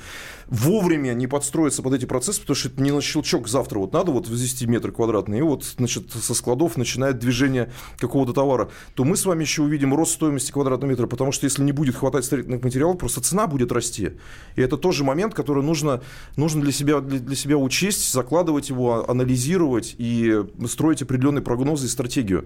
вовремя 0.47 1.13
не 1.13 1.27
подстроятся 1.27 1.81
под 1.83 1.93
эти 1.93 2.05
процессы, 2.05 2.41
потому 2.41 2.55
что 2.55 2.69
это 2.69 2.81
не 2.81 2.91
на 2.91 3.01
щелчок 3.01 3.47
завтра 3.47 3.79
вот 3.79 3.93
надо 3.93 4.11
вот 4.11 4.27
возвести 4.27 4.65
метры 4.65 4.91
квадратные, 4.91 5.39
и 5.39 5.41
вот, 5.43 5.63
значит, 5.63 6.11
со 6.11 6.33
складов 6.33 6.77
начинает 6.77 7.19
движение 7.19 7.71
какого-то 7.97 8.33
товара, 8.33 8.69
то 8.95 9.03
мы 9.03 9.15
с 9.15 9.25
вами 9.25 9.41
еще 9.41 9.61
увидим 9.61 9.93
рост 9.93 10.13
стоимости 10.13 10.51
квадратного 10.51 10.89
метра, 10.91 11.07
потому 11.07 11.31
что 11.31 11.45
если 11.45 11.63
не 11.63 11.71
будет 11.71 11.95
хватать 11.95 12.25
строительных 12.25 12.63
материалов, 12.63 12.97
просто 12.97 13.21
цена 13.21 13.47
будет 13.47 13.71
расти. 13.71 14.11
И 14.55 14.61
это 14.61 14.77
тоже 14.77 15.03
момент, 15.03 15.33
который 15.33 15.63
нужно, 15.63 16.01
нужно 16.35 16.61
для, 16.61 16.71
себя, 16.71 16.99
для, 17.01 17.19
для 17.19 17.35
себя 17.35 17.57
учесть, 17.57 18.11
закладывать 18.11 18.69
его, 18.69 19.05
а- 19.07 19.11
анализировать 19.59 19.95
и 19.97 20.43
строить 20.67 21.01
определенные 21.01 21.41
прогнозы 21.41 21.85
и 21.85 21.89
стратегию. 21.89 22.45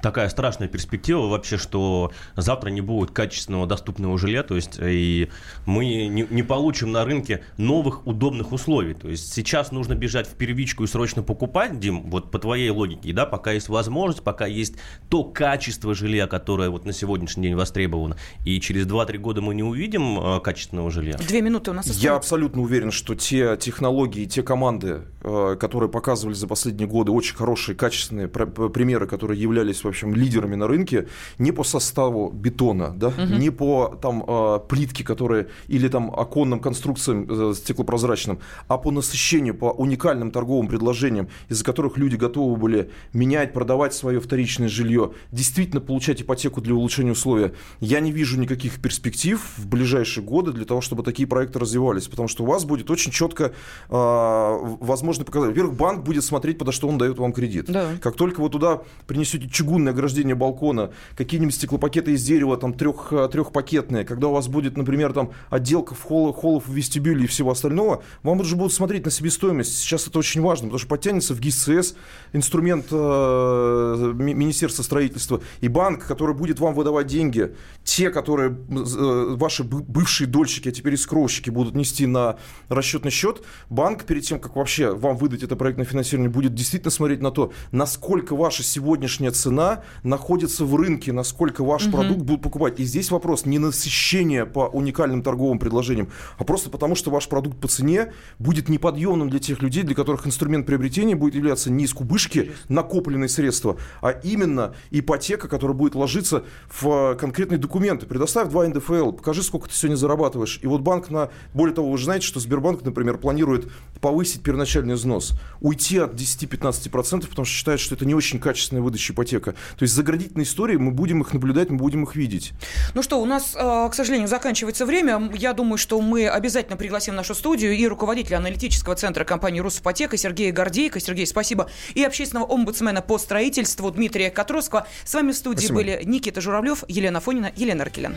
Такая 0.00 0.28
страшная 0.28 0.68
перспектива 0.68 1.26
вообще, 1.26 1.56
что 1.56 2.12
завтра 2.36 2.70
не 2.70 2.80
будет 2.80 3.10
качественного 3.10 3.66
доступного 3.66 4.18
жилья, 4.18 4.42
то 4.42 4.56
есть 4.56 4.78
э, 4.78 4.92
и 4.92 5.30
мы 5.66 5.84
не, 5.84 6.26
не 6.28 6.42
получим 6.42 6.92
на 6.92 7.04
рынке 7.04 7.42
новых 7.56 8.06
удобных 8.06 8.52
условий. 8.52 8.94
То 8.94 9.08
есть 9.08 9.32
сейчас 9.32 9.72
нужно 9.72 9.94
бежать 9.94 10.26
в 10.26 10.34
первичку 10.34 10.84
и 10.84 10.86
срочно 10.86 11.22
покупать, 11.22 11.78
Дим, 11.78 12.10
вот 12.10 12.30
по 12.30 12.38
твоей 12.38 12.70
логике, 12.70 13.12
да, 13.12 13.26
пока 13.26 13.52
есть 13.52 13.68
возможность, 13.68 14.22
пока 14.22 14.46
есть 14.46 14.74
то 15.08 15.24
качество 15.24 15.94
жилья, 15.94 16.26
которое 16.26 16.70
вот 16.70 16.84
на 16.84 16.92
сегодняшний 16.92 17.44
день 17.44 17.54
востребовано, 17.56 18.16
и 18.44 18.60
через 18.60 18.86
2-3 18.86 19.18
года 19.18 19.40
мы 19.40 19.54
не 19.54 19.62
увидим 19.62 20.18
э, 20.18 20.40
качественного 20.40 20.90
жилья. 20.90 21.16
Две 21.16 21.42
минуты 21.42 21.70
у 21.70 21.74
нас 21.74 21.86
Я 21.86 21.92
остается. 21.92 22.16
абсолютно 22.16 22.62
уверен, 22.62 22.90
что 22.90 23.14
те 23.14 23.56
технологии, 23.56 24.24
те 24.24 24.42
команды, 24.42 25.02
э, 25.22 25.56
которые 25.58 25.90
показывали 25.90 26.34
за 26.34 26.46
последние 26.46 26.88
годы 26.88 27.12
очень 27.12 27.36
хорошие, 27.36 27.76
качественные 27.76 28.28
примеры, 28.28 29.06
которые 29.06 29.40
являлись, 29.40 29.82
в 29.88 29.90
общем, 29.90 30.14
лидерами 30.14 30.54
на 30.54 30.66
рынке, 30.66 31.08
не 31.38 31.52
по 31.52 31.64
составу 31.64 32.30
бетона, 32.30 32.92
да, 32.96 33.12
не 33.26 33.50
по 33.50 33.98
там 34.00 34.24
э, 34.26 34.60
плитке, 34.68 35.04
которые 35.04 35.48
или 35.68 35.88
там 35.88 36.14
оконным 36.14 36.60
конструкциям 36.60 37.26
э, 37.28 37.54
стеклопрозрачным, 37.54 38.38
а 38.68 38.78
по 38.78 38.90
насыщению, 38.90 39.54
по 39.54 39.66
уникальным 39.66 40.30
торговым 40.30 40.68
предложениям, 40.68 41.28
из-за 41.48 41.64
которых 41.64 41.96
люди 41.96 42.16
готовы 42.16 42.56
были 42.56 42.90
менять, 43.12 43.52
продавать 43.52 43.94
свое 43.94 44.20
вторичное 44.20 44.68
жилье, 44.68 45.12
действительно 45.32 45.80
получать 45.80 46.22
ипотеку 46.22 46.60
для 46.60 46.74
улучшения 46.74 47.12
условий. 47.12 47.52
Я 47.80 48.00
не 48.00 48.12
вижу 48.12 48.38
никаких 48.38 48.80
перспектив 48.80 49.40
в 49.56 49.66
ближайшие 49.66 50.24
годы 50.24 50.52
для 50.52 50.64
того, 50.64 50.80
чтобы 50.80 51.02
такие 51.02 51.26
проекты 51.26 51.58
развивались, 51.58 52.08
потому 52.08 52.28
что 52.28 52.44
у 52.44 52.46
вас 52.46 52.64
будет 52.64 52.90
очень 52.90 53.12
четко 53.12 53.44
э, 53.44 53.52
возможно 53.90 55.24
показать. 55.24 55.50
Во-первых, 55.50 55.76
банк 55.76 56.04
будет 56.04 56.24
смотреть, 56.24 56.58
подо 56.58 56.72
что 56.72 56.88
он 56.88 56.98
дает 56.98 57.18
вам 57.18 57.32
кредит. 57.32 57.66
Да. 57.68 57.90
Как 58.00 58.16
только 58.16 58.40
вы 58.40 58.50
туда 58.50 58.82
принесете 59.06 59.48
чугунное 59.78 59.92
ограждение 59.92 60.34
балкона, 60.34 60.90
какие-нибудь 61.16 61.54
стеклопакеты 61.54 62.12
из 62.12 62.24
дерева, 62.24 62.56
там 62.56 62.74
трех, 62.74 63.12
трехпакетные, 63.30 64.04
когда 64.04 64.26
у 64.28 64.32
вас 64.32 64.48
будет, 64.48 64.76
например, 64.76 65.12
там 65.12 65.30
отделка 65.50 65.94
в 65.94 66.02
холл, 66.02 66.32
холлов 66.32 66.64
вестибюле 66.68 67.24
и 67.24 67.26
всего 67.26 67.52
остального, 67.52 68.02
вам 68.24 68.40
уже 68.40 68.56
будут 68.56 68.72
смотреть 68.72 69.04
на 69.04 69.10
себестоимость. 69.10 69.78
Сейчас 69.78 70.08
это 70.08 70.18
очень 70.18 70.40
важно, 70.40 70.66
потому 70.66 70.78
что 70.78 70.88
подтянется 70.88 71.34
в 71.34 71.40
ГИСС 71.40 71.94
инструмент 72.32 72.86
э, 72.90 74.12
Ми- 74.14 74.34
Министерства 74.34 74.82
строительства 74.82 75.40
и 75.60 75.68
банк, 75.68 76.06
который 76.06 76.34
будет 76.34 76.58
вам 76.58 76.74
выдавать 76.74 77.06
деньги, 77.06 77.54
те, 77.84 78.10
которые 78.10 78.50
э, 78.50 79.36
ваши 79.36 79.62
бы- 79.62 79.82
бывшие 79.82 80.26
дольщики, 80.26 80.68
а 80.68 80.72
теперь 80.72 80.94
искровщики 80.94 81.50
будут 81.50 81.76
нести 81.76 82.06
на 82.06 82.36
расчетный 82.68 83.12
счет, 83.12 83.42
банк 83.70 84.04
перед 84.04 84.24
тем, 84.24 84.40
как 84.40 84.56
вообще 84.56 84.92
вам 84.92 85.16
выдать 85.16 85.44
это 85.44 85.54
проектное 85.54 85.86
финансирование, 85.86 86.30
будет 86.30 86.54
действительно 86.54 86.90
смотреть 86.90 87.20
на 87.20 87.30
то, 87.30 87.52
насколько 87.70 88.34
ваша 88.34 88.62
сегодняшняя 88.64 89.30
цена 89.30 89.67
находится 90.02 90.64
в 90.64 90.74
рынке, 90.74 91.12
насколько 91.12 91.64
ваш 91.64 91.90
продукт 91.90 92.20
будут 92.20 92.42
покупать. 92.42 92.80
И 92.80 92.84
здесь 92.84 93.10
вопрос 93.10 93.46
не 93.46 93.58
насыщения 93.58 94.44
по 94.44 94.68
уникальным 94.68 95.22
торговым 95.22 95.58
предложениям, 95.58 96.08
а 96.38 96.44
просто 96.44 96.70
потому, 96.70 96.94
что 96.94 97.10
ваш 97.10 97.28
продукт 97.28 97.58
по 97.60 97.68
цене 97.68 98.12
будет 98.38 98.68
неподъемным 98.68 99.30
для 99.30 99.38
тех 99.38 99.62
людей, 99.62 99.82
для 99.82 99.94
которых 99.94 100.26
инструмент 100.26 100.66
приобретения 100.66 101.14
будет 101.14 101.34
являться 101.34 101.70
не 101.70 101.84
из 101.84 101.92
кубышки 101.92 102.52
накопленные 102.68 103.28
средства, 103.28 103.76
а 104.00 104.10
именно 104.10 104.74
ипотека, 104.90 105.48
которая 105.48 105.76
будет 105.76 105.94
ложиться 105.94 106.44
в 106.68 107.16
конкретные 107.16 107.58
документы. 107.58 108.06
Предоставь 108.06 108.48
два 108.48 108.66
НДФЛ, 108.66 109.12
покажи, 109.12 109.42
сколько 109.42 109.68
ты 109.68 109.74
сегодня 109.74 109.96
зарабатываешь. 109.96 110.60
И 110.62 110.66
вот 110.66 110.80
банк 110.82 111.10
на... 111.10 111.30
Более 111.54 111.74
того, 111.74 111.90
вы 111.90 111.98
же 111.98 112.04
знаете, 112.04 112.26
что 112.26 112.40
Сбербанк, 112.40 112.84
например, 112.84 113.18
планирует 113.18 113.70
повысить 114.00 114.42
первоначальный 114.42 114.94
взнос, 114.94 115.32
уйти 115.60 115.98
от 115.98 116.14
10-15%, 116.14 117.28
потому 117.28 117.44
что 117.44 117.54
считает, 117.54 117.80
что 117.80 117.94
это 117.94 118.06
не 118.06 118.14
очень 118.14 118.38
качественная 118.38 118.82
выдача 118.82 119.12
ипотека. 119.12 119.54
То 119.76 119.82
есть 119.82 119.94
заградительные 119.94 120.44
истории, 120.44 120.76
мы 120.76 120.90
будем 120.90 121.22
их 121.22 121.32
наблюдать, 121.32 121.70
мы 121.70 121.76
будем 121.76 122.04
их 122.04 122.16
видеть. 122.16 122.52
Ну 122.94 123.02
что, 123.02 123.20
у 123.20 123.24
нас, 123.24 123.54
э, 123.54 123.88
к 123.90 123.94
сожалению, 123.94 124.28
заканчивается 124.28 124.86
время. 124.86 125.30
Я 125.34 125.52
думаю, 125.52 125.78
что 125.78 126.00
мы 126.00 126.28
обязательно 126.28 126.76
пригласим 126.76 127.14
в 127.14 127.16
нашу 127.16 127.34
студию 127.34 127.74
и 127.74 127.86
руководителя 127.86 128.36
аналитического 128.38 128.94
центра 128.94 129.24
компании 129.24 129.60
«Русипотека» 129.60 130.16
Сергея 130.16 130.52
Гордейко. 130.52 131.00
Сергей, 131.00 131.26
спасибо. 131.26 131.68
И 131.94 132.04
общественного 132.04 132.46
омбудсмена 132.46 133.02
по 133.02 133.18
строительству 133.18 133.90
Дмитрия 133.90 134.30
Котровского. 134.30 134.86
С 135.04 135.14
вами 135.14 135.32
в 135.32 135.36
студии 135.36 135.66
Спасибо. 135.66 135.76
были 135.76 136.02
Никита 136.04 136.40
Журавлев, 136.40 136.84
Елена 136.88 137.20
Фонина, 137.20 137.52
Елена 137.56 137.82
Аркелян. 137.84 138.16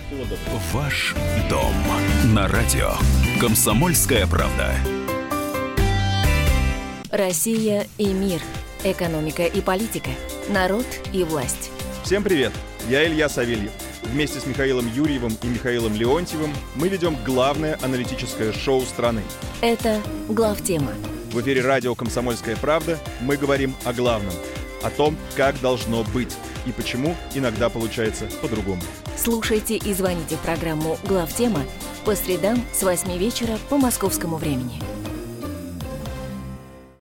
Ваш 0.73 1.15
дом 1.49 1.73
на 2.33 2.47
радио. 2.47 2.93
Комсомольская 3.39 4.27
правда. 4.27 4.75
Россия 7.11 7.87
и 7.97 8.07
мир. 8.13 8.41
Экономика 8.83 9.43
и 9.43 9.61
политика. 9.61 10.09
Народ 10.49 10.87
и 11.13 11.23
власть. 11.23 11.69
Всем 12.03 12.23
привет! 12.23 12.51
Я 12.89 13.05
Илья 13.05 13.29
Савельев. 13.29 13.71
Вместе 14.01 14.39
с 14.39 14.47
Михаилом 14.47 14.91
Юрьевым 14.91 15.37
и 15.43 15.47
Михаилом 15.47 15.93
Леонтьевым 15.93 16.51
мы 16.73 16.87
ведем 16.87 17.15
главное 17.23 17.77
аналитическое 17.83 18.51
шоу 18.51 18.81
страны. 18.81 19.21
Это 19.61 20.01
главтема. 20.27 20.93
В 21.31 21.39
эфире 21.41 21.61
радио 21.61 21.93
«Комсомольская 21.93 22.55
правда» 22.55 22.97
мы 23.21 23.37
говорим 23.37 23.75
о 23.85 23.93
главном. 23.93 24.33
О 24.81 24.89
том, 24.89 25.15
как 25.37 25.61
должно 25.61 26.03
быть 26.05 26.35
и 26.65 26.71
почему 26.71 27.15
иногда 27.35 27.69
получается 27.69 28.25
по-другому. 28.41 28.81
Слушайте 29.15 29.77
и 29.77 29.93
звоните 29.93 30.37
в 30.37 30.39
программу 30.39 30.97
«Главтема» 31.03 31.61
по 32.03 32.15
средам 32.15 32.59
с 32.73 32.81
8 32.81 33.15
вечера 33.15 33.59
по 33.69 33.77
московскому 33.77 34.37
времени. 34.37 34.81